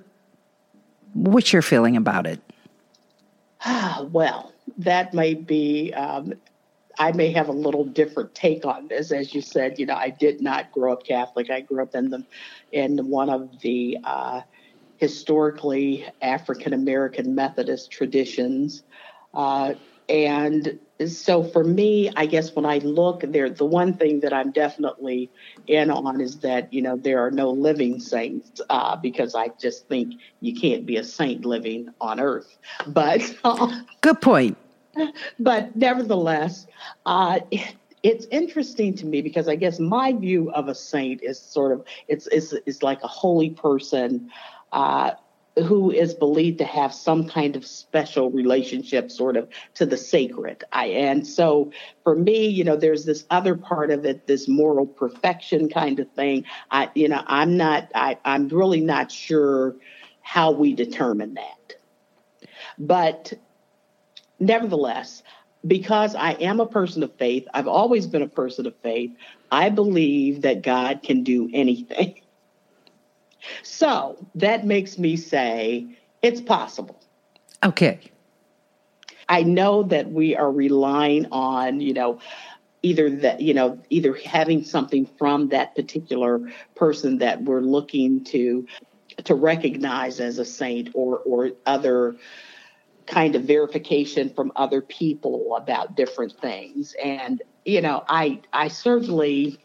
what's 1.15 1.53
your 1.53 1.63
feeling 1.63 1.97
about 1.97 2.27
it? 2.27 2.41
Ah, 3.65 4.07
well, 4.11 4.53
that 4.79 5.15
might 5.15 5.47
be 5.47 5.93
um, 5.95 6.35
I 6.99 7.13
may 7.13 7.33
have 7.33 7.49
a 7.49 7.53
little 7.53 7.85
different 7.85 8.35
take 8.35 8.65
on 8.65 8.89
this. 8.89 9.13
As 9.13 9.35
you 9.35 9.41
said, 9.41 9.79
you 9.79 9.87
know, 9.87 9.95
I 9.95 10.11
did 10.11 10.41
not 10.41 10.73
grow 10.73 10.93
up 10.93 11.05
Catholic. 11.05 11.51
I 11.51 11.61
grew 11.61 11.83
up 11.83 11.95
in 11.95 12.11
the 12.11 12.25
in 12.71 13.09
one 13.09 13.31
of 13.31 13.61
the 13.61 13.99
uh, 14.05 14.43
historically 15.03 16.07
African 16.23 16.73
American 16.73 17.35
Methodist 17.35 17.91
traditions. 17.91 18.85
Uh, 19.35 19.75
and 20.09 20.79
so 21.09 21.43
for 21.43 21.65
me, 21.65 22.13
I 22.15 22.27
guess 22.27 22.55
when 22.55 22.65
I 22.65 22.79
look 22.79 23.23
there, 23.23 23.51
the 23.51 23.65
one 23.65 23.95
thing 23.95 24.21
that 24.21 24.33
I'm 24.33 24.53
definitely 24.53 25.29
in 25.67 25.91
on 25.91 26.21
is 26.21 26.39
that, 26.39 26.73
you 26.73 26.83
know, 26.83 26.97
there 26.97 27.19
are 27.19 27.33
no 27.33 27.51
living 27.51 27.99
saints 27.99 28.61
uh, 28.71 28.95
because 28.95 29.35
I 29.35 29.49
just 29.61 29.89
think 29.89 30.15
you 30.39 30.55
can't 30.55 30.87
be 30.87 30.99
a 30.99 31.05
saint 31.05 31.45
living 31.45 31.89
on 32.01 32.21
earth. 32.21 32.57
But 32.87 33.21
good 34.03 34.21
point. 34.21 34.57
But 35.41 35.75
nevertheless, 35.75 36.69
uh, 37.07 37.41
it's 38.05 38.27
interesting 38.27 38.95
to 38.97 39.07
me 39.07 39.21
because 39.21 39.49
I 39.49 39.57
guess 39.57 39.81
my 39.81 40.13
view 40.13 40.53
of 40.53 40.69
a 40.69 40.75
saint 40.77 41.23
is 41.23 41.41
sort 41.41 41.73
of 41.73 41.85
it's 42.07 42.29
it's, 42.29 42.53
it's 42.67 42.83
like 42.85 43.03
a 43.03 43.09
holy 43.09 43.51
person 43.51 44.31
uh, 44.73 45.13
who 45.57 45.91
is 45.91 46.15
believed 46.15 46.59
to 46.59 46.65
have 46.65 46.95
some 46.95 47.29
kind 47.29 47.57
of 47.57 47.67
special 47.67 48.31
relationship 48.31 49.11
sort 49.11 49.37
of 49.37 49.49
to 49.75 49.85
the 49.85 49.99
sacred. 49.99 50.65
I, 50.73 50.87
and 50.87 51.27
so 51.27 51.73
for 52.05 52.15
me, 52.15 52.47
you 52.47 52.65
know, 52.65 52.77
there's 52.77 53.05
this 53.05 53.27
other 53.29 53.55
part 53.55 53.91
of 53.91 54.07
it, 54.07 54.27
this 54.27 54.49
moral 54.49 54.87
perfection 54.87 55.69
kind 55.69 56.01
of 56.01 56.11
thing. 56.13 56.45
I, 56.71 56.91
you 56.95 57.09
know, 57.09 57.23
I'm 57.27 57.59
not, 57.59 57.91
I, 57.95 58.19
I'm 58.25 58.49
really 58.49 58.81
not 58.81 59.13
sure 59.13 59.77
how 60.23 60.53
we 60.53 60.73
determine 60.73 61.35
that. 61.35 61.75
But 62.79 63.35
nevertheless, 64.41 65.23
because 65.67 66.15
I 66.15 66.33
am 66.33 66.61
a 66.61 66.67
person 66.67 67.03
of 67.03 67.15
faith, 67.17 67.47
I've 67.53 67.69
always 67.69 68.07
been 68.07 68.23
a 68.23 68.29
person 68.29 68.67
of 68.67 68.75
faith, 68.83 69.11
I 69.51 69.69
believe 69.69 70.43
that 70.43 70.63
God 70.63 71.03
can 71.03 71.25
do 71.25 71.51
anything. 71.53 72.22
So 73.63 74.27
that 74.35 74.67
makes 74.67 74.99
me 74.99 75.17
say 75.17 75.87
it's 76.23 76.41
possible. 76.41 77.01
Okay. 77.65 78.01
I 79.29 79.43
know 79.43 79.85
that 79.85 80.11
we 80.11 80.37
are 80.37 80.51
relying 80.51 81.27
on, 81.33 81.81
you 81.81 81.95
know, 81.95 82.21
either 82.83 83.09
that, 83.09 83.41
you 83.41 83.55
know, 83.55 83.81
either 83.91 84.15
having 84.25 84.65
something 84.65 85.07
from 85.19 85.49
that 85.51 85.75
particular 85.75 86.41
person 86.75 87.19
that 87.19 87.43
we're 87.43 87.61
looking 87.61 88.25
to 88.25 88.67
to 89.25 89.35
recognize 89.35 90.21
as 90.21 90.39
a 90.39 90.45
saint 90.45 90.91
or 90.95 91.19
or 91.19 91.53
other 91.67 92.17
kind 93.07 93.35
of 93.35 93.45
verification 93.45 94.31
from 94.31 94.53
other 94.57 94.81
people 94.81 95.57
about 95.57 95.97
different 95.97 96.33
things. 96.41 96.95
And, 97.03 97.43
you 97.65 97.81
know, 97.81 98.05
I 98.09 98.41
I 98.53 98.69
certainly 98.69 99.59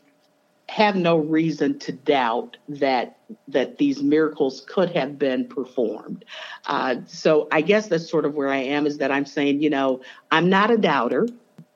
have 0.70 0.96
no 0.96 1.18
reason 1.18 1.80
to 1.80 1.92
doubt 1.92 2.58
that 2.68 3.18
that 3.48 3.78
these 3.78 4.04
miracles 4.04 4.66
could 4.68 4.90
have 4.92 5.18
been 5.18 5.48
performed. 5.48 6.26
Uh, 6.66 6.96
so 7.08 7.48
I 7.52 7.62
guess 7.62 7.88
that's 7.88 8.10
sort 8.10 8.26
of 8.26 8.36
where 8.36 8.50
I 8.50 8.58
am 8.58 8.86
is 8.86 8.98
that 8.98 9.12
I'm 9.12 9.26
saying, 9.26 9.62
you 9.62 9.70
know, 9.70 10.02
I'm 10.32 10.50
not 10.50 10.72
a 10.72 10.78
doubter. 10.78 11.28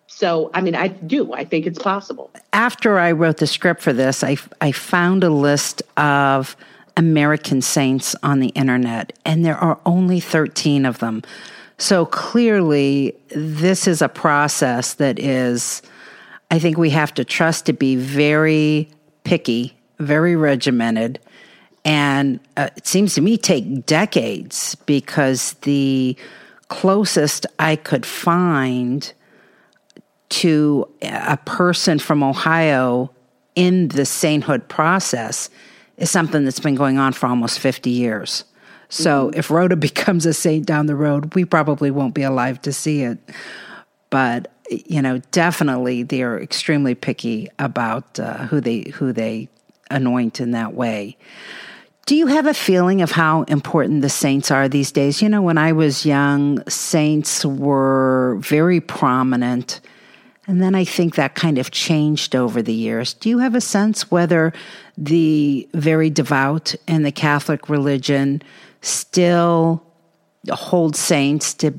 So, 0.08 0.52
I 0.54 0.62
mean, 0.62 0.76
I 0.76 0.90
do. 0.90 1.34
I 1.34 1.46
think 1.46 1.66
it's 1.66 1.80
possible. 1.80 2.32
After 2.52 3.00
I 3.00 3.14
wrote 3.14 3.38
the 3.38 3.48
script 3.48 3.82
for 3.82 3.94
this, 3.94 4.26
I, 4.26 4.38
I 4.60 4.74
found 4.74 5.24
a 5.24 5.30
list 5.30 5.82
of 5.96 6.58
American 6.98 7.62
saints 7.62 8.14
on 8.22 8.42
the 8.42 8.50
internet, 8.50 9.14
and 9.26 9.46
there 9.46 9.58
are 9.58 9.80
only 9.86 10.20
13 10.20 10.86
of 10.86 11.00
them. 11.00 11.24
So 11.78 12.06
clearly, 12.06 13.16
this 13.30 13.88
is 13.88 14.02
a 14.02 14.10
process 14.10 14.96
that 14.96 15.18
is 15.18 15.82
I 16.52 16.60
think 16.60 16.78
we 16.78 16.92
have 16.92 17.14
to 17.16 17.26
trust 17.26 17.66
to 17.68 17.74
be 17.74 17.96
very 17.96 18.90
picky, 19.24 19.76
very 20.00 20.36
regimented, 20.36 21.20
and 21.84 22.40
uh, 22.58 22.70
it 22.76 22.86
seems 22.86 23.16
to 23.16 23.22
me 23.22 23.38
take 23.38 23.86
decades 23.88 24.76
because 24.86 25.54
the 25.62 26.16
closest 26.68 27.48
I 27.58 27.76
could 27.76 28.06
find 28.06 29.12
to 30.30 30.88
a 31.02 31.38
person 31.38 32.00
from 32.00 32.24
Ohio 32.24 33.12
in 33.56 33.90
the 33.90 34.06
sainthood 34.06 34.70
process 34.70 35.50
is 35.98 36.10
something 36.10 36.46
that's 36.46 36.60
been 36.60 36.76
going 36.76 36.98
on 36.98 37.14
for 37.14 37.28
almost 37.28 37.60
50 37.60 37.90
years. 37.90 38.44
So 38.90 39.28
mm-hmm. 39.28 39.40
if 39.40 39.50
Rhoda 39.50 39.76
becomes 39.78 40.26
a 40.26 40.34
saint 40.34 40.66
down 40.66 40.86
the 40.86 40.96
road, 40.96 41.34
we 41.36 41.46
probably 41.46 41.92
won't 41.92 42.14
be 42.14 42.24
alive 42.24 42.62
to 42.64 42.74
see 42.74 43.02
it. 43.02 43.18
But 44.10 44.51
you 44.72 45.02
know, 45.02 45.20
definitely 45.32 46.04
they're 46.04 46.40
extremely 46.40 46.96
picky 46.96 47.50
about 47.60 48.20
uh, 48.20 48.46
who 48.48 48.62
they 48.62 48.92
who 48.94 49.12
they 49.12 49.50
anoint 49.90 50.40
in 50.40 50.52
that 50.52 50.74
way. 50.74 51.18
Do 52.06 52.16
you 52.16 52.28
have 52.28 52.48
a 52.48 52.54
feeling 52.54 53.02
of 53.02 53.12
how 53.12 53.44
important 53.44 54.02
the 54.02 54.10
saints 54.10 54.50
are 54.50 54.68
these 54.68 54.92
days? 54.92 55.22
You 55.22 55.30
know, 55.30 55.42
when 55.42 55.58
I 55.58 55.72
was 55.72 56.06
young, 56.06 56.68
saints 56.68 57.46
were 57.46 58.38
very 58.40 58.82
prominent. 58.82 59.82
And 60.48 60.62
then 60.62 60.74
I 60.74 60.84
think 60.84 61.16
that 61.16 61.36
kind 61.36 61.58
of 61.58 61.70
changed 61.72 62.36
over 62.36 62.62
the 62.62 62.74
years. 62.74 63.14
Do 63.14 63.30
you 63.30 63.38
have 63.38 63.56
a 63.56 63.62
sense 63.62 64.10
whether 64.10 64.52
the 64.98 65.70
very 65.74 66.10
devout 66.10 66.74
and 66.88 67.06
the 67.06 67.12
Catholic 67.12 67.70
religion 67.70 68.42
still 68.82 69.86
hold 70.50 70.96
saints 70.96 71.54
to 71.56 71.72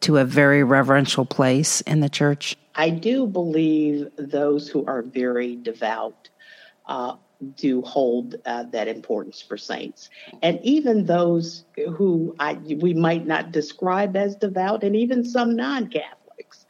to 0.00 0.18
a 0.18 0.24
very 0.24 0.62
reverential 0.62 1.24
place 1.24 1.80
in 1.82 2.00
the 2.00 2.08
church? 2.08 2.56
I 2.74 2.90
do 2.90 3.26
believe 3.26 4.10
those 4.16 4.68
who 4.68 4.84
are 4.86 5.02
very 5.02 5.56
devout 5.56 6.28
uh, 6.86 7.16
do 7.56 7.82
hold 7.82 8.36
uh, 8.44 8.64
that 8.64 8.88
importance 8.88 9.40
for 9.40 9.56
saints, 9.56 10.10
and 10.42 10.60
even 10.62 11.06
those 11.06 11.64
who 11.96 12.34
I 12.38 12.54
we 12.54 12.94
might 12.94 13.26
not 13.26 13.52
describe 13.52 14.16
as 14.16 14.36
devout, 14.36 14.84
and 14.84 14.94
even 14.94 15.24
some 15.24 15.56
non-Catholics. 15.56 16.66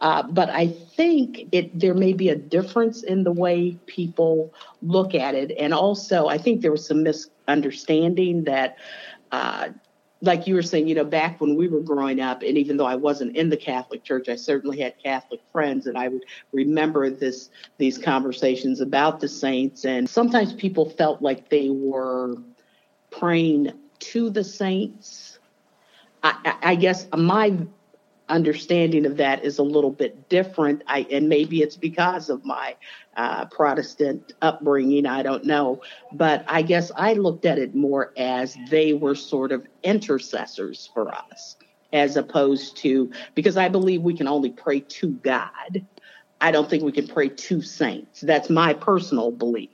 Uh, 0.00 0.22
but 0.24 0.50
I 0.50 0.68
think 0.68 1.48
it 1.52 1.78
there 1.78 1.94
may 1.94 2.12
be 2.12 2.28
a 2.28 2.36
difference 2.36 3.02
in 3.02 3.24
the 3.24 3.32
way 3.32 3.72
people 3.86 4.52
look 4.82 5.14
at 5.14 5.34
it, 5.34 5.52
and 5.58 5.74
also 5.74 6.28
I 6.28 6.38
think 6.38 6.60
there 6.60 6.72
was 6.72 6.86
some 6.86 7.02
misunderstanding 7.02 8.44
that 8.44 8.76
uh, 9.32 9.68
like 10.22 10.46
you 10.46 10.54
were 10.54 10.62
saying, 10.62 10.86
you 10.86 10.94
know, 10.94 11.04
back 11.04 11.40
when 11.40 11.56
we 11.56 11.66
were 11.68 11.80
growing 11.80 12.20
up, 12.20 12.42
and 12.42 12.56
even 12.56 12.76
though 12.76 12.86
I 12.86 12.94
wasn't 12.94 13.36
in 13.36 13.50
the 13.50 13.56
Catholic 13.56 14.04
Church, 14.04 14.28
I 14.28 14.36
certainly 14.36 14.80
had 14.80 14.94
Catholic 15.02 15.40
friends, 15.52 15.88
and 15.88 15.98
I 15.98 16.08
would 16.08 16.24
remember 16.52 17.10
this 17.10 17.50
these 17.76 17.98
conversations 17.98 18.80
about 18.80 19.18
the 19.18 19.28
saints. 19.28 19.84
And 19.84 20.08
sometimes 20.08 20.52
people 20.52 20.88
felt 20.88 21.20
like 21.20 21.48
they 21.48 21.70
were 21.70 22.36
praying 23.10 23.72
to 23.98 24.30
the 24.30 24.44
saints. 24.44 25.40
I, 26.22 26.54
I 26.62 26.74
guess 26.76 27.08
my 27.16 27.58
understanding 28.28 29.06
of 29.06 29.16
that 29.16 29.44
is 29.44 29.58
a 29.58 29.62
little 29.62 29.90
bit 29.90 30.28
different. 30.28 30.82
I, 30.86 31.06
and 31.10 31.28
maybe 31.28 31.62
it's 31.62 31.76
because 31.76 32.30
of 32.30 32.44
my 32.44 32.76
uh, 33.16 33.46
Protestant 33.46 34.32
upbringing. 34.42 35.06
I 35.06 35.22
don't 35.22 35.44
know. 35.44 35.82
But 36.12 36.44
I 36.46 36.62
guess 36.62 36.90
I 36.96 37.14
looked 37.14 37.44
at 37.44 37.58
it 37.58 37.74
more 37.74 38.12
as 38.16 38.56
they 38.70 38.92
were 38.92 39.14
sort 39.14 39.52
of 39.52 39.66
intercessors 39.82 40.90
for 40.92 41.12
us, 41.14 41.56
as 41.92 42.16
opposed 42.16 42.76
to, 42.78 43.10
because 43.34 43.56
I 43.56 43.68
believe 43.68 44.02
we 44.02 44.16
can 44.16 44.28
only 44.28 44.50
pray 44.50 44.80
to 44.80 45.10
God. 45.10 45.84
I 46.40 46.50
don't 46.50 46.68
think 46.68 46.82
we 46.82 46.92
can 46.92 47.06
pray 47.06 47.28
to 47.28 47.62
saints. 47.62 48.20
That's 48.20 48.50
my 48.50 48.74
personal 48.74 49.30
belief. 49.30 49.70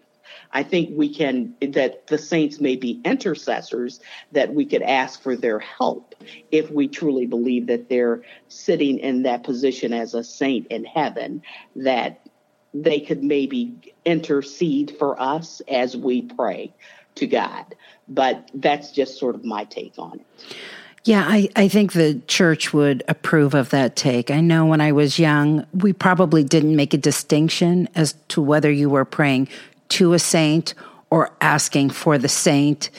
I 0.52 0.62
think 0.62 0.90
we 0.96 1.12
can, 1.12 1.54
that 1.60 2.06
the 2.06 2.18
saints 2.18 2.60
may 2.60 2.76
be 2.76 3.00
intercessors, 3.04 4.00
that 4.32 4.54
we 4.54 4.64
could 4.64 4.82
ask 4.82 5.22
for 5.22 5.36
their 5.36 5.58
help 5.58 6.14
if 6.50 6.70
we 6.70 6.88
truly 6.88 7.26
believe 7.26 7.66
that 7.66 7.88
they're 7.88 8.22
sitting 8.48 8.98
in 8.98 9.22
that 9.22 9.44
position 9.44 9.92
as 9.92 10.14
a 10.14 10.24
saint 10.24 10.66
in 10.68 10.84
heaven, 10.84 11.42
that 11.76 12.27
they 12.74 13.00
could 13.00 13.22
maybe 13.22 13.74
intercede 14.04 14.94
for 14.98 15.20
us 15.20 15.60
as 15.68 15.96
we 15.96 16.22
pray 16.22 16.72
to 17.16 17.26
God. 17.26 17.74
But 18.08 18.50
that's 18.54 18.92
just 18.92 19.18
sort 19.18 19.34
of 19.34 19.44
my 19.44 19.64
take 19.64 19.94
on 19.98 20.20
it. 20.20 20.56
Yeah, 21.04 21.24
I, 21.26 21.48
I 21.56 21.68
think 21.68 21.92
the 21.92 22.20
church 22.26 22.74
would 22.74 23.02
approve 23.08 23.54
of 23.54 23.70
that 23.70 23.96
take. 23.96 24.30
I 24.30 24.40
know 24.40 24.66
when 24.66 24.80
I 24.80 24.92
was 24.92 25.18
young, 25.18 25.66
we 25.72 25.92
probably 25.92 26.44
didn't 26.44 26.76
make 26.76 26.92
a 26.92 26.98
distinction 26.98 27.88
as 27.94 28.14
to 28.28 28.42
whether 28.42 28.70
you 28.70 28.90
were 28.90 29.04
praying 29.04 29.48
to 29.90 30.12
a 30.12 30.18
saint 30.18 30.74
or 31.10 31.30
asking 31.40 31.90
for 31.90 32.18
the 32.18 32.28
saint 32.28 32.90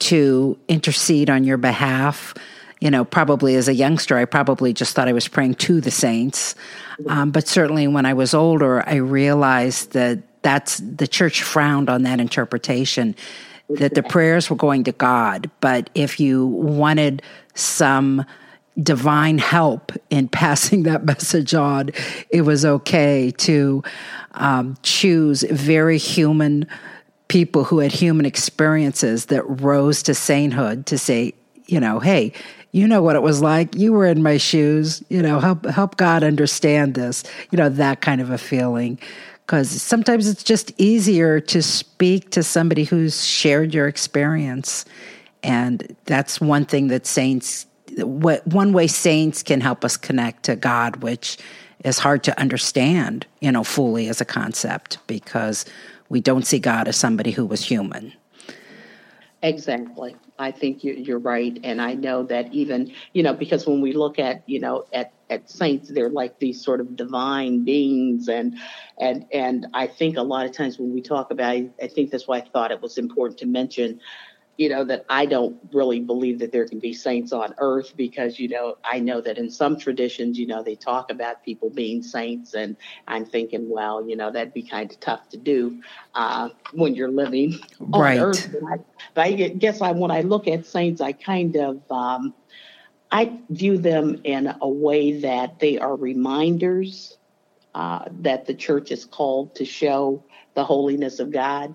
to 0.00 0.58
intercede 0.68 1.30
on 1.30 1.44
your 1.44 1.56
behalf. 1.56 2.34
You 2.84 2.90
know, 2.90 3.04
probably 3.04 3.54
as 3.56 3.66
a 3.66 3.74
youngster, 3.74 4.16
I 4.18 4.26
probably 4.26 4.74
just 4.74 4.94
thought 4.94 5.08
I 5.08 5.12
was 5.12 5.26
praying 5.26 5.54
to 5.54 5.80
the 5.80 5.90
saints. 5.90 6.54
Um, 7.08 7.30
but 7.30 7.48
certainly 7.48 7.88
when 7.88 8.04
I 8.04 8.12
was 8.12 8.34
older, 8.34 8.86
I 8.86 8.96
realized 8.96 9.92
that 9.92 10.18
that's 10.42 10.78
the 10.78 11.06
church 11.08 11.42
frowned 11.42 11.88
on 11.88 12.02
that 12.02 12.20
interpretation 12.20 13.16
that 13.70 13.94
the 13.94 14.02
prayers 14.02 14.50
were 14.50 14.56
going 14.56 14.84
to 14.84 14.92
God. 14.92 15.50
But 15.60 15.90
if 15.94 16.20
you 16.20 16.46
wanted 16.46 17.22
some 17.54 18.24
divine 18.82 19.38
help 19.38 19.92
in 20.10 20.28
passing 20.42 20.82
that 20.84 21.04
message 21.04 21.54
on, 21.54 21.90
it 22.30 22.42
was 22.42 22.64
okay 22.64 23.32
to 23.38 23.82
um, 24.32 24.76
choose 24.82 25.42
very 25.50 25.98
human 25.98 26.66
people 27.28 27.64
who 27.64 27.78
had 27.78 27.90
human 27.92 28.26
experiences 28.26 29.26
that 29.26 29.42
rose 29.62 30.02
to 30.02 30.14
sainthood 30.14 30.86
to 30.86 30.98
say, 30.98 31.32
you 31.66 31.80
know, 31.80 31.98
hey, 31.98 32.32
you 32.74 32.88
know 32.88 33.02
what 33.02 33.14
it 33.14 33.22
was 33.22 33.40
like. 33.40 33.76
You 33.76 33.92
were 33.92 34.04
in 34.04 34.20
my 34.20 34.36
shoes. 34.36 35.00
You 35.08 35.22
know, 35.22 35.38
help 35.38 35.64
help 35.64 35.96
God 35.96 36.24
understand 36.24 36.94
this. 36.94 37.22
You 37.52 37.56
know, 37.56 37.68
that 37.68 38.00
kind 38.00 38.20
of 38.20 38.30
a 38.30 38.36
feeling. 38.36 38.98
Because 39.46 39.70
sometimes 39.70 40.26
it's 40.26 40.42
just 40.42 40.72
easier 40.76 41.38
to 41.38 41.62
speak 41.62 42.30
to 42.30 42.42
somebody 42.42 42.82
who's 42.82 43.24
shared 43.24 43.72
your 43.74 43.86
experience. 43.86 44.84
And 45.44 45.94
that's 46.06 46.40
one 46.40 46.64
thing 46.64 46.88
that 46.88 47.06
saints, 47.06 47.66
what 47.98 48.44
one 48.44 48.72
way 48.72 48.88
saints 48.88 49.44
can 49.44 49.60
help 49.60 49.84
us 49.84 49.96
connect 49.96 50.42
to 50.44 50.56
God, 50.56 50.96
which 50.96 51.38
is 51.84 52.00
hard 52.00 52.24
to 52.24 52.40
understand, 52.40 53.24
you 53.40 53.52
know, 53.52 53.62
fully 53.62 54.08
as 54.08 54.20
a 54.20 54.24
concept 54.24 54.98
because 55.06 55.64
we 56.08 56.20
don't 56.20 56.44
see 56.44 56.58
God 56.58 56.88
as 56.88 56.96
somebody 56.96 57.30
who 57.30 57.46
was 57.46 57.64
human. 57.64 58.12
Exactly. 59.44 60.16
I 60.38 60.50
think 60.50 60.82
you're 60.82 61.18
right. 61.18 61.60
And 61.62 61.78
I 61.82 61.92
know 61.92 62.22
that 62.22 62.50
even, 62.54 62.90
you 63.12 63.22
know, 63.22 63.34
because 63.34 63.66
when 63.66 63.82
we 63.82 63.92
look 63.92 64.18
at, 64.18 64.42
you 64.46 64.58
know, 64.58 64.86
at, 64.94 65.12
at 65.28 65.50
saints, 65.50 65.90
they're 65.90 66.08
like 66.08 66.38
these 66.38 66.64
sort 66.64 66.80
of 66.80 66.96
divine 66.96 67.62
beings. 67.62 68.26
And, 68.28 68.56
and, 68.98 69.26
and 69.34 69.66
I 69.74 69.86
think 69.86 70.16
a 70.16 70.22
lot 70.22 70.46
of 70.46 70.52
times 70.52 70.78
when 70.78 70.94
we 70.94 71.02
talk 71.02 71.30
about, 71.30 71.56
I 71.82 71.88
think 71.94 72.10
that's 72.10 72.26
why 72.26 72.38
I 72.38 72.40
thought 72.40 72.70
it 72.70 72.80
was 72.80 72.96
important 72.96 73.38
to 73.40 73.46
mention 73.46 74.00
you 74.56 74.68
know, 74.68 74.84
that 74.84 75.04
I 75.08 75.26
don't 75.26 75.56
really 75.72 76.00
believe 76.00 76.38
that 76.38 76.52
there 76.52 76.66
can 76.66 76.78
be 76.78 76.92
saints 76.92 77.32
on 77.32 77.54
earth 77.58 77.96
because, 77.96 78.38
you 78.38 78.48
know, 78.48 78.76
I 78.84 79.00
know 79.00 79.20
that 79.20 79.36
in 79.36 79.50
some 79.50 79.76
traditions, 79.76 80.38
you 80.38 80.46
know, 80.46 80.62
they 80.62 80.76
talk 80.76 81.10
about 81.10 81.42
people 81.44 81.70
being 81.70 82.02
saints. 82.02 82.54
And 82.54 82.76
I'm 83.08 83.24
thinking, 83.24 83.68
well, 83.68 84.08
you 84.08 84.16
know, 84.16 84.30
that'd 84.30 84.54
be 84.54 84.62
kind 84.62 84.90
of 84.90 85.00
tough 85.00 85.28
to 85.30 85.36
do 85.36 85.82
uh, 86.14 86.50
when 86.72 86.94
you're 86.94 87.10
living 87.10 87.58
on 87.92 88.00
right. 88.00 88.18
earth. 88.20 88.48
But 88.52 88.64
I, 88.64 88.76
but 89.14 89.26
I, 89.26 89.32
guess 89.32 89.80
I, 89.80 89.90
when 89.90 90.12
I 90.12 90.20
look 90.20 90.46
at 90.46 90.66
saints, 90.66 91.00
I 91.00 91.12
kind 91.12 91.56
of, 91.56 91.82
um, 91.90 92.32
I 93.10 93.38
view 93.50 93.78
them 93.78 94.20
in 94.24 94.54
a 94.60 94.68
way 94.68 95.20
that 95.20 95.58
they 95.58 95.78
are 95.78 95.96
reminders 95.96 97.18
uh, 97.74 98.04
that 98.20 98.46
the 98.46 98.54
church 98.54 98.92
is 98.92 99.04
called 99.04 99.56
to 99.56 99.64
show 99.64 100.24
the 100.54 100.64
holiness 100.64 101.18
of 101.18 101.32
God 101.32 101.74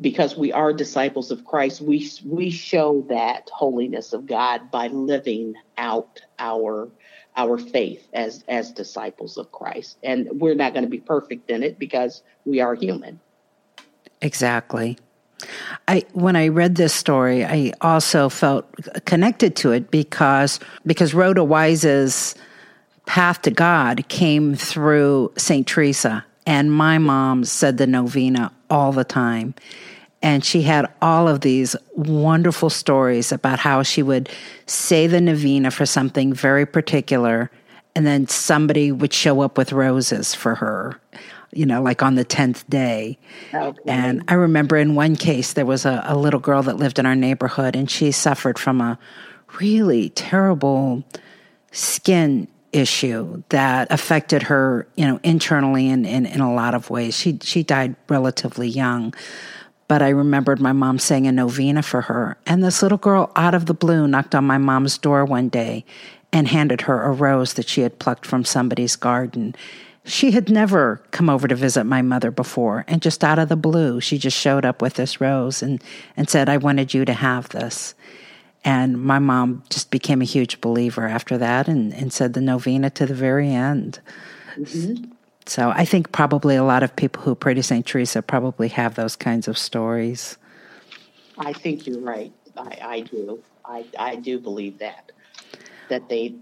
because 0.00 0.36
we 0.36 0.52
are 0.52 0.72
disciples 0.72 1.30
of 1.30 1.44
Christ, 1.44 1.80
we 1.80 2.10
we 2.24 2.50
show 2.50 3.04
that 3.08 3.48
holiness 3.52 4.12
of 4.12 4.26
God 4.26 4.70
by 4.70 4.88
living 4.88 5.54
out 5.78 6.20
our 6.38 6.88
our 7.36 7.58
faith 7.58 8.06
as 8.12 8.44
as 8.48 8.72
disciples 8.72 9.38
of 9.38 9.52
Christ. 9.52 9.98
And 10.02 10.28
we're 10.40 10.54
not 10.54 10.72
going 10.72 10.84
to 10.84 10.90
be 10.90 11.00
perfect 11.00 11.50
in 11.50 11.62
it 11.62 11.78
because 11.78 12.22
we 12.44 12.60
are 12.60 12.74
human. 12.74 13.20
Exactly. 14.20 14.98
I 15.88 16.04
when 16.12 16.36
I 16.36 16.48
read 16.48 16.76
this 16.76 16.94
story, 16.94 17.44
I 17.44 17.72
also 17.80 18.28
felt 18.28 18.66
connected 19.04 19.56
to 19.56 19.72
it 19.72 19.90
because 19.90 20.58
because 20.86 21.14
Rhoda 21.14 21.44
Wise's 21.44 22.34
path 23.06 23.42
to 23.42 23.50
God 23.50 24.08
came 24.08 24.54
through 24.54 25.32
St. 25.36 25.66
Teresa 25.66 26.24
and 26.46 26.72
my 26.72 26.98
mom 26.98 27.44
said 27.44 27.78
the 27.78 27.86
novena 27.86 28.52
all 28.70 28.92
the 28.92 29.04
time. 29.04 29.54
And 30.22 30.44
she 30.44 30.62
had 30.62 30.90
all 31.02 31.28
of 31.28 31.42
these 31.42 31.76
wonderful 31.94 32.70
stories 32.70 33.30
about 33.30 33.58
how 33.58 33.82
she 33.82 34.02
would 34.02 34.30
say 34.66 35.06
the 35.06 35.20
novena 35.20 35.70
for 35.70 35.84
something 35.84 36.32
very 36.32 36.64
particular, 36.64 37.50
and 37.94 38.06
then 38.06 38.26
somebody 38.26 38.90
would 38.90 39.12
show 39.12 39.42
up 39.42 39.58
with 39.58 39.72
roses 39.72 40.34
for 40.34 40.54
her, 40.54 40.98
you 41.52 41.66
know, 41.66 41.82
like 41.82 42.02
on 42.02 42.14
the 42.14 42.24
10th 42.24 42.64
day. 42.70 43.18
Okay. 43.52 43.78
And 43.86 44.24
I 44.28 44.34
remember 44.34 44.76
in 44.76 44.94
one 44.94 45.14
case, 45.14 45.52
there 45.52 45.66
was 45.66 45.84
a, 45.84 46.02
a 46.06 46.16
little 46.16 46.40
girl 46.40 46.62
that 46.62 46.78
lived 46.78 46.98
in 46.98 47.04
our 47.04 47.14
neighborhood, 47.14 47.76
and 47.76 47.90
she 47.90 48.10
suffered 48.10 48.58
from 48.58 48.80
a 48.80 48.98
really 49.60 50.08
terrible 50.08 51.04
skin 51.70 52.48
issue 52.74 53.42
that 53.50 53.90
affected 53.90 54.42
her, 54.44 54.86
you 54.96 55.06
know, 55.06 55.20
internally 55.22 55.88
and 55.88 56.06
in, 56.06 56.26
in, 56.26 56.32
in, 56.34 56.40
a 56.40 56.52
lot 56.52 56.74
of 56.74 56.90
ways. 56.90 57.16
She 57.16 57.38
she 57.42 57.62
died 57.62 57.96
relatively 58.08 58.68
young. 58.68 59.14
But 59.86 60.02
I 60.02 60.08
remembered 60.08 60.60
my 60.60 60.72
mom 60.72 60.98
saying 60.98 61.26
a 61.26 61.32
novena 61.32 61.82
for 61.82 62.00
her. 62.02 62.38
And 62.46 62.64
this 62.64 62.82
little 62.82 62.98
girl 62.98 63.30
out 63.36 63.54
of 63.54 63.66
the 63.66 63.74
blue 63.74 64.08
knocked 64.08 64.34
on 64.34 64.44
my 64.44 64.56
mom's 64.56 64.96
door 64.96 65.24
one 65.24 65.48
day 65.48 65.84
and 66.32 66.48
handed 66.48 66.82
her 66.82 67.02
a 67.02 67.12
rose 67.12 67.54
that 67.54 67.68
she 67.68 67.82
had 67.82 67.98
plucked 67.98 68.26
from 68.26 68.44
somebody's 68.44 68.96
garden. 68.96 69.54
She 70.04 70.32
had 70.32 70.50
never 70.50 71.02
come 71.10 71.30
over 71.30 71.46
to 71.46 71.54
visit 71.54 71.84
my 71.84 72.02
mother 72.02 72.30
before, 72.30 72.84
and 72.88 73.00
just 73.00 73.24
out 73.24 73.38
of 73.38 73.48
the 73.48 73.56
blue, 73.56 74.00
she 74.00 74.18
just 74.18 74.36
showed 74.36 74.64
up 74.64 74.82
with 74.82 74.94
this 74.94 75.20
rose 75.20 75.62
and, 75.62 75.82
and 76.16 76.28
said, 76.28 76.48
I 76.48 76.56
wanted 76.58 76.92
you 76.92 77.04
to 77.06 77.14
have 77.14 77.48
this. 77.50 77.94
And 78.64 79.02
my 79.02 79.18
mom 79.18 79.62
just 79.68 79.90
became 79.90 80.22
a 80.22 80.24
huge 80.24 80.60
believer 80.60 81.06
after 81.06 81.36
that 81.38 81.68
and, 81.68 81.92
and 81.92 82.12
said 82.12 82.32
the 82.32 82.40
novena 82.40 82.88
to 82.90 83.04
the 83.04 83.14
very 83.14 83.52
end. 83.52 84.00
Mm-hmm. 84.56 85.12
So 85.46 85.70
I 85.70 85.84
think 85.84 86.12
probably 86.12 86.56
a 86.56 86.64
lot 86.64 86.82
of 86.82 86.96
people 86.96 87.22
who 87.22 87.34
pray 87.34 87.52
to 87.54 87.62
St. 87.62 87.84
Teresa 87.84 88.22
probably 88.22 88.68
have 88.68 88.94
those 88.94 89.16
kinds 89.16 89.46
of 89.46 89.58
stories. 89.58 90.38
I 91.36 91.52
think 91.52 91.86
you're 91.86 92.00
right. 92.00 92.32
I, 92.56 92.78
I 92.82 93.00
do. 93.00 93.42
I, 93.64 93.84
I 93.98 94.16
do 94.16 94.38
believe 94.38 94.78
that. 94.78 95.12
That 95.90 96.08
they, 96.08 96.36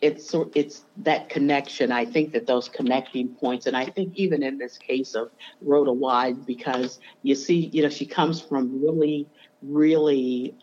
it's 0.00 0.32
it's 0.54 0.84
that 0.98 1.28
connection. 1.28 1.90
I 1.90 2.04
think 2.04 2.32
that 2.32 2.46
those 2.46 2.68
connecting 2.68 3.28
points, 3.28 3.66
and 3.66 3.76
I 3.76 3.86
think 3.86 4.14
even 4.14 4.44
in 4.44 4.58
this 4.58 4.78
case 4.78 5.14
of 5.14 5.30
Rhoda 5.60 5.92
Wise, 5.92 6.36
because 6.36 7.00
you 7.22 7.34
see, 7.34 7.66
you 7.72 7.82
know, 7.82 7.88
she 7.88 8.06
comes 8.06 8.40
from 8.40 8.80
really, 8.80 9.26
really 9.62 10.54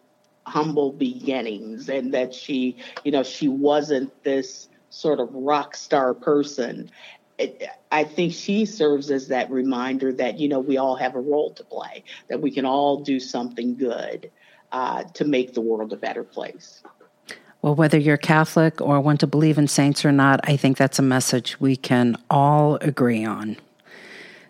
humble 0.48 0.92
beginnings 0.92 1.90
and 1.90 2.14
that 2.14 2.34
she, 2.34 2.78
you 3.04 3.12
know, 3.12 3.24
she 3.24 3.48
wasn't 3.48 4.24
this 4.24 4.70
sort 4.90 5.20
of 5.20 5.30
rock 5.34 5.76
star 5.76 6.14
person. 6.14 6.90
It, 7.38 7.68
I 7.92 8.04
think 8.04 8.34
she 8.34 8.66
serves 8.66 9.12
as 9.12 9.28
that 9.28 9.50
reminder 9.52 10.14
that, 10.14 10.40
you 10.40 10.48
know, 10.48 10.60
we 10.60 10.78
all 10.78 10.96
have 10.96 11.16
a 11.16 11.20
role 11.20 11.52
to 11.54 11.64
play, 11.64 12.04
that 12.30 12.42
we 12.42 12.52
can 12.52 12.66
all 12.66 13.02
do 13.02 13.20
something 13.20 13.76
good 13.76 14.32
uh, 14.72 15.04
to 15.14 15.26
make 15.26 15.54
the 15.54 15.62
world 15.62 15.92
a 15.92 15.98
better 15.98 16.24
place. 16.24 16.84
Well, 17.62 17.76
whether 17.76 17.98
you're 17.98 18.18
Catholic 18.18 18.80
or 18.80 19.02
want 19.02 19.20
to 19.22 19.28
believe 19.28 19.58
in 19.58 19.68
saints 19.68 20.06
or 20.06 20.12
not, 20.12 20.40
I 20.44 20.56
think 20.56 20.78
that's 20.78 21.00
a 21.00 21.02
message 21.02 21.60
we 21.60 21.76
can 21.76 22.16
all 22.30 22.76
agree 22.76 23.26
on. 23.26 23.58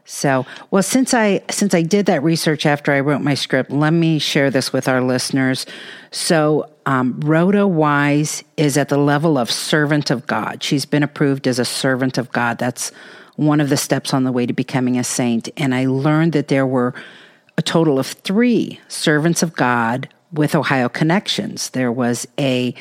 So, 0.05 0.45
well, 0.69 0.83
since 0.83 1.15
I 1.15 1.41
since 1.49 1.73
I 1.73 1.81
did 1.81 2.05
that 2.05 2.21
research 2.21 2.67
after 2.67 2.93
I 2.93 2.99
wrote 2.99 3.21
my 3.21 3.33
script, 3.33 3.71
let 3.71 3.91
me 3.91 4.19
share 4.19 4.51
this 4.51 4.71
with 4.71 4.87
our 4.87 5.01
listeners. 5.01 5.65
So, 6.11 6.69
um, 6.85 7.19
Rhoda 7.21 7.67
Wise 7.67 8.43
is 8.55 8.77
at 8.77 8.89
the 8.89 8.99
level 8.99 9.39
of 9.39 9.49
servant 9.49 10.11
of 10.11 10.27
God. 10.27 10.61
She's 10.61 10.85
been 10.85 11.01
approved 11.01 11.47
as 11.47 11.57
a 11.57 11.65
servant 11.65 12.19
of 12.19 12.31
God. 12.31 12.59
That's 12.59 12.91
one 13.35 13.59
of 13.59 13.69
the 13.69 13.77
steps 13.77 14.13
on 14.13 14.23
the 14.23 14.31
way 14.31 14.45
to 14.45 14.53
becoming 14.53 14.97
a 14.99 15.03
saint. 15.03 15.49
And 15.57 15.73
I 15.73 15.87
learned 15.87 16.33
that 16.33 16.49
there 16.49 16.67
were 16.67 16.93
a 17.57 17.63
total 17.63 17.97
of 17.97 18.05
three 18.05 18.79
servants 18.87 19.41
of 19.41 19.55
God 19.55 20.07
with 20.31 20.53
Ohio 20.53 20.87
connections. 20.87 21.71
There 21.71 21.91
was 21.91 22.27
a 22.39 22.75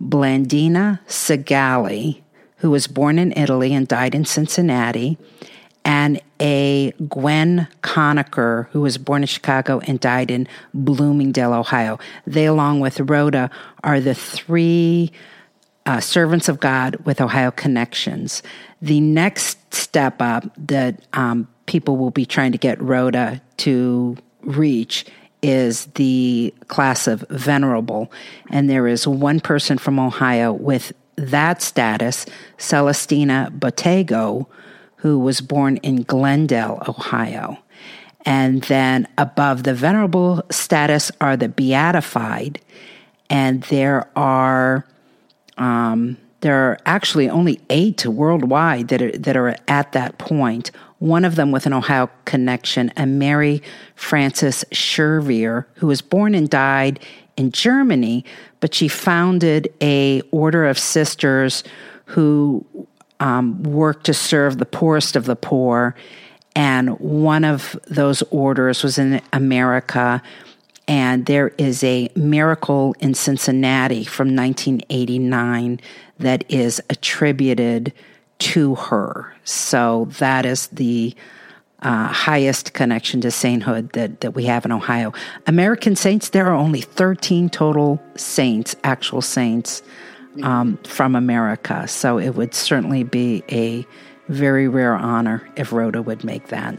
Blandina 0.00 1.00
Segale, 1.06 2.22
who 2.56 2.70
was 2.70 2.86
born 2.86 3.18
in 3.18 3.32
Italy 3.36 3.74
and 3.74 3.86
died 3.86 4.14
in 4.14 4.24
Cincinnati 4.24 5.18
and 5.84 6.20
a 6.40 6.92
Gwen 7.08 7.68
Coniker, 7.82 8.68
who 8.72 8.82
was 8.82 8.98
born 8.98 9.22
in 9.22 9.26
Chicago 9.26 9.80
and 9.80 9.98
died 10.00 10.30
in 10.30 10.46
Bloomingdale, 10.74 11.54
Ohio. 11.54 11.98
They, 12.26 12.46
along 12.46 12.80
with 12.80 13.00
Rhoda, 13.00 13.50
are 13.82 14.00
the 14.00 14.14
three 14.14 15.12
uh, 15.86 16.00
servants 16.00 16.48
of 16.48 16.60
God 16.60 16.96
with 17.04 17.20
Ohio 17.20 17.50
connections. 17.50 18.42
The 18.82 19.00
next 19.00 19.74
step 19.74 20.20
up 20.20 20.44
that 20.56 21.02
um, 21.12 21.48
people 21.66 21.96
will 21.96 22.10
be 22.10 22.26
trying 22.26 22.52
to 22.52 22.58
get 22.58 22.80
Rhoda 22.80 23.40
to 23.58 24.16
reach 24.42 25.06
is 25.42 25.86
the 25.94 26.52
class 26.68 27.06
of 27.06 27.24
venerable. 27.30 28.12
And 28.50 28.68
there 28.68 28.86
is 28.86 29.06
one 29.06 29.40
person 29.40 29.78
from 29.78 29.98
Ohio 29.98 30.52
with 30.52 30.92
that 31.16 31.62
status, 31.62 32.26
Celestina 32.58 33.50
Bottego, 33.58 34.46
who 35.00 35.18
was 35.18 35.40
born 35.40 35.78
in 35.78 36.02
Glendale, 36.02 36.82
Ohio. 36.86 37.58
And 38.26 38.62
then 38.64 39.08
above 39.16 39.62
the 39.62 39.74
venerable 39.74 40.42
status 40.50 41.10
are 41.20 41.36
the 41.36 41.48
beatified, 41.48 42.60
and 43.30 43.62
there 43.64 44.10
are 44.14 44.84
um, 45.56 46.18
there 46.40 46.54
are 46.54 46.78
actually 46.84 47.28
only 47.28 47.60
eight 47.70 48.04
worldwide 48.04 48.88
that 48.88 49.00
are 49.00 49.12
that 49.12 49.36
are 49.36 49.56
at 49.68 49.92
that 49.92 50.18
point. 50.18 50.70
One 50.98 51.24
of 51.24 51.36
them 51.36 51.50
with 51.50 51.64
an 51.64 51.72
Ohio 51.72 52.10
connection, 52.26 52.92
a 52.94 53.06
Mary 53.06 53.62
Frances 53.94 54.66
Schervier, 54.70 55.64
who 55.76 55.86
was 55.86 56.02
born 56.02 56.34
and 56.34 56.50
died 56.50 57.00
in 57.38 57.52
Germany, 57.52 58.22
but 58.60 58.74
she 58.74 58.86
founded 58.86 59.72
a 59.80 60.20
order 60.30 60.66
of 60.66 60.78
sisters 60.78 61.64
who 62.04 62.66
um, 63.20 63.62
work 63.62 64.02
to 64.04 64.14
serve 64.14 64.58
the 64.58 64.66
poorest 64.66 65.14
of 65.14 65.26
the 65.26 65.36
poor. 65.36 65.94
And 66.56 66.98
one 66.98 67.44
of 67.44 67.78
those 67.86 68.22
orders 68.30 68.82
was 68.82 68.98
in 68.98 69.20
America. 69.32 70.22
And 70.88 71.26
there 71.26 71.48
is 71.56 71.84
a 71.84 72.10
miracle 72.16 72.96
in 72.98 73.14
Cincinnati 73.14 74.04
from 74.04 74.34
1989 74.34 75.80
that 76.18 76.44
is 76.48 76.82
attributed 76.90 77.92
to 78.38 78.74
her. 78.74 79.32
So 79.44 80.06
that 80.18 80.44
is 80.44 80.66
the 80.68 81.14
uh, 81.82 82.08
highest 82.08 82.72
connection 82.72 83.20
to 83.20 83.30
sainthood 83.30 83.92
that, 83.92 84.20
that 84.22 84.34
we 84.34 84.44
have 84.46 84.64
in 84.64 84.72
Ohio. 84.72 85.12
American 85.46 85.94
saints, 85.94 86.30
there 86.30 86.46
are 86.46 86.54
only 86.54 86.80
13 86.80 87.48
total 87.48 88.02
saints, 88.16 88.74
actual 88.82 89.22
saints 89.22 89.82
um, 90.42 90.76
from 90.78 91.14
America. 91.14 91.86
So 91.88 92.18
it 92.18 92.30
would 92.30 92.54
certainly 92.54 93.02
be 93.02 93.42
a 93.50 93.86
very 94.28 94.68
rare 94.68 94.94
honor 94.94 95.48
if 95.56 95.72
Rhoda 95.72 96.02
would 96.02 96.24
make 96.24 96.48
that. 96.48 96.76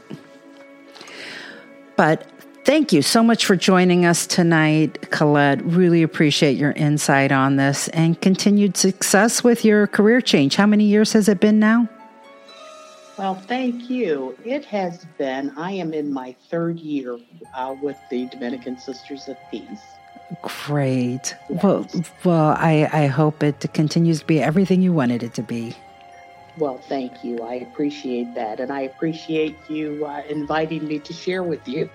But 1.97 2.25
thank 2.65 2.93
you 2.93 3.01
so 3.01 3.21
much 3.21 3.45
for 3.45 3.55
joining 3.55 4.05
us 4.05 4.25
tonight, 4.25 5.11
Colette. 5.11 5.63
Really 5.65 6.01
appreciate 6.03 6.57
your 6.57 6.71
insight 6.71 7.31
on 7.31 7.57
this 7.57 7.89
and 7.89 8.19
continued 8.21 8.77
success 8.77 9.43
with 9.43 9.65
your 9.65 9.87
career 9.87 10.21
change. 10.21 10.55
How 10.55 10.65
many 10.65 10.85
years 10.85 11.13
has 11.13 11.27
it 11.27 11.39
been 11.39 11.59
now? 11.59 11.89
Well, 13.17 13.35
thank 13.35 13.89
you. 13.89 14.35
It 14.45 14.65
has 14.65 15.05
been, 15.17 15.51
I 15.57 15.73
am 15.73 15.93
in 15.93 16.11
my 16.11 16.35
third 16.49 16.79
year 16.79 17.19
uh, 17.55 17.75
with 17.79 17.97
the 18.09 18.25
Dominican 18.27 18.79
Sisters 18.79 19.27
of 19.27 19.37
Peace. 19.51 19.81
Great. 20.41 21.36
Well, 21.49 21.88
well, 22.23 22.55
I, 22.57 22.89
I 22.91 23.07
hope 23.07 23.43
it 23.43 23.65
continues 23.73 24.21
to 24.21 24.25
be 24.25 24.41
everything 24.41 24.82
you 24.82 24.93
wanted 24.93 25.23
it 25.23 25.34
to 25.36 25.43
be. 25.43 25.75
Well, 26.57 26.77
thank 26.77 27.23
you. 27.23 27.41
I 27.41 27.55
appreciate 27.55 28.34
that. 28.36 28.59
And 28.59 28.71
I 28.71 28.82
appreciate 28.82 29.57
you 29.69 30.05
uh, 30.05 30.23
inviting 30.29 30.88
me 30.88 30.99
to 30.99 31.13
share 31.13 31.43
with 31.43 31.67
you. 31.67 31.89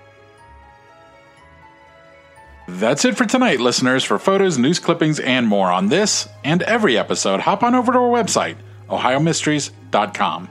That's 2.67 3.05
it 3.05 3.15
for 3.15 3.25
tonight, 3.25 3.59
listeners. 3.61 4.03
For 4.03 4.19
photos, 4.19 4.57
news 4.57 4.79
clippings, 4.79 5.19
and 5.19 5.47
more 5.47 5.71
on 5.71 5.87
this 5.87 6.27
and 6.43 6.61
every 6.63 6.97
episode, 6.97 7.39
hop 7.39 7.63
on 7.63 7.73
over 7.75 7.93
to 7.93 7.97
our 7.97 8.09
website, 8.09 8.57
ohiomysteries.com. 8.89 10.49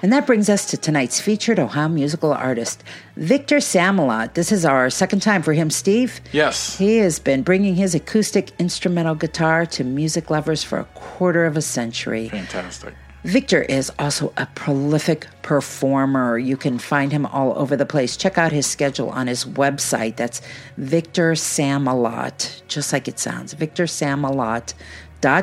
And 0.00 0.12
that 0.12 0.26
brings 0.26 0.48
us 0.48 0.66
to 0.66 0.76
tonight's 0.76 1.20
featured 1.20 1.58
Ohio 1.58 1.88
musical 1.88 2.32
artist, 2.32 2.84
Victor 3.16 3.56
Samalot. 3.56 4.34
This 4.34 4.52
is 4.52 4.64
our 4.64 4.90
second 4.90 5.22
time 5.22 5.42
for 5.42 5.52
him, 5.52 5.70
Steve. 5.70 6.20
Yes. 6.32 6.78
He 6.78 6.98
has 6.98 7.18
been 7.18 7.42
bringing 7.42 7.74
his 7.74 7.94
acoustic 7.94 8.52
instrumental 8.60 9.16
guitar 9.16 9.66
to 9.66 9.84
music 9.84 10.30
lovers 10.30 10.62
for 10.62 10.78
a 10.78 10.84
quarter 10.84 11.46
of 11.46 11.56
a 11.56 11.62
century. 11.62 12.28
Fantastic. 12.28 12.94
Victor 13.24 13.62
is 13.62 13.90
also 13.98 14.32
a 14.36 14.46
prolific 14.54 15.26
performer. 15.42 16.38
You 16.38 16.56
can 16.56 16.78
find 16.78 17.10
him 17.10 17.26
all 17.26 17.58
over 17.58 17.76
the 17.76 17.84
place. 17.84 18.16
Check 18.16 18.38
out 18.38 18.52
his 18.52 18.66
schedule 18.66 19.10
on 19.10 19.26
his 19.26 19.44
website. 19.44 20.14
That's 20.16 20.40
Victor 20.76 21.32
Samalot, 21.32 22.62
just 22.68 22.92
like 22.92 23.08
it 23.08 23.18
sounds. 23.18 23.54
Victor 23.54 23.84
Samalot 23.84 24.72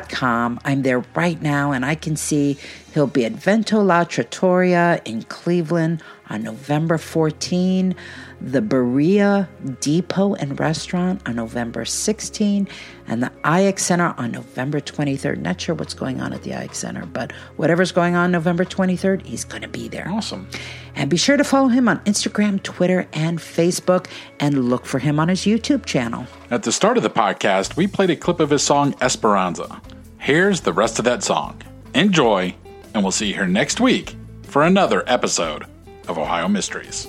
com. 0.08 0.58
I'm 0.64 0.82
there 0.82 1.04
right 1.14 1.40
now, 1.40 1.72
and 1.72 1.84
I 1.84 1.94
can 1.94 2.16
see 2.16 2.58
he'll 2.94 3.06
be 3.06 3.24
at 3.24 3.32
Vento 3.32 3.82
La 3.82 4.04
Trattoria 4.04 5.00
in 5.04 5.22
Cleveland 5.24 6.02
on 6.28 6.42
November 6.42 6.98
14, 6.98 7.94
the 8.40 8.60
Berea 8.60 9.48
Depot 9.80 10.34
and 10.34 10.58
Restaurant 10.58 11.26
on 11.26 11.36
November 11.36 11.84
16, 11.84 12.68
and 13.06 13.22
the 13.22 13.32
IX 13.44 13.82
Center 13.82 14.14
on 14.18 14.32
November 14.32 14.80
23rd. 14.80 15.38
Not 15.38 15.60
sure 15.60 15.74
what's 15.74 15.94
going 15.94 16.20
on 16.20 16.32
at 16.32 16.42
the 16.42 16.52
IX 16.52 16.76
Center, 16.76 17.06
but 17.06 17.32
whatever's 17.56 17.92
going 17.92 18.14
on 18.14 18.32
November 18.32 18.64
23rd, 18.64 19.24
he's 19.24 19.44
going 19.44 19.62
to 19.62 19.68
be 19.68 19.88
there. 19.88 20.08
Awesome. 20.08 20.48
And 20.94 21.10
be 21.10 21.16
sure 21.16 21.36
to 21.36 21.44
follow 21.44 21.68
him 21.68 21.88
on 21.88 22.00
Instagram, 22.00 22.62
Twitter, 22.62 23.06
and 23.12 23.38
Facebook, 23.38 24.06
and 24.40 24.68
look 24.68 24.86
for 24.86 24.98
him 24.98 25.20
on 25.20 25.28
his 25.28 25.42
YouTube 25.42 25.84
channel. 25.84 26.26
At 26.50 26.62
the 26.62 26.72
start 26.72 26.96
of 26.96 27.02
the 27.02 27.10
podcast, 27.10 27.76
we 27.76 27.86
played 27.86 28.10
a 28.10 28.16
clip 28.16 28.40
of 28.40 28.50
his 28.50 28.62
song 28.62 28.94
Esperanza. 29.00 29.80
Here's 30.18 30.62
the 30.62 30.72
rest 30.72 30.98
of 30.98 31.04
that 31.04 31.22
song. 31.22 31.62
Enjoy, 31.94 32.54
and 32.94 33.02
we'll 33.02 33.12
see 33.12 33.28
you 33.28 33.34
here 33.34 33.46
next 33.46 33.80
week 33.80 34.16
for 34.42 34.62
another 34.62 35.04
episode 35.06 35.66
of 36.08 36.18
Ohio 36.18 36.48
Mysteries. 36.48 37.08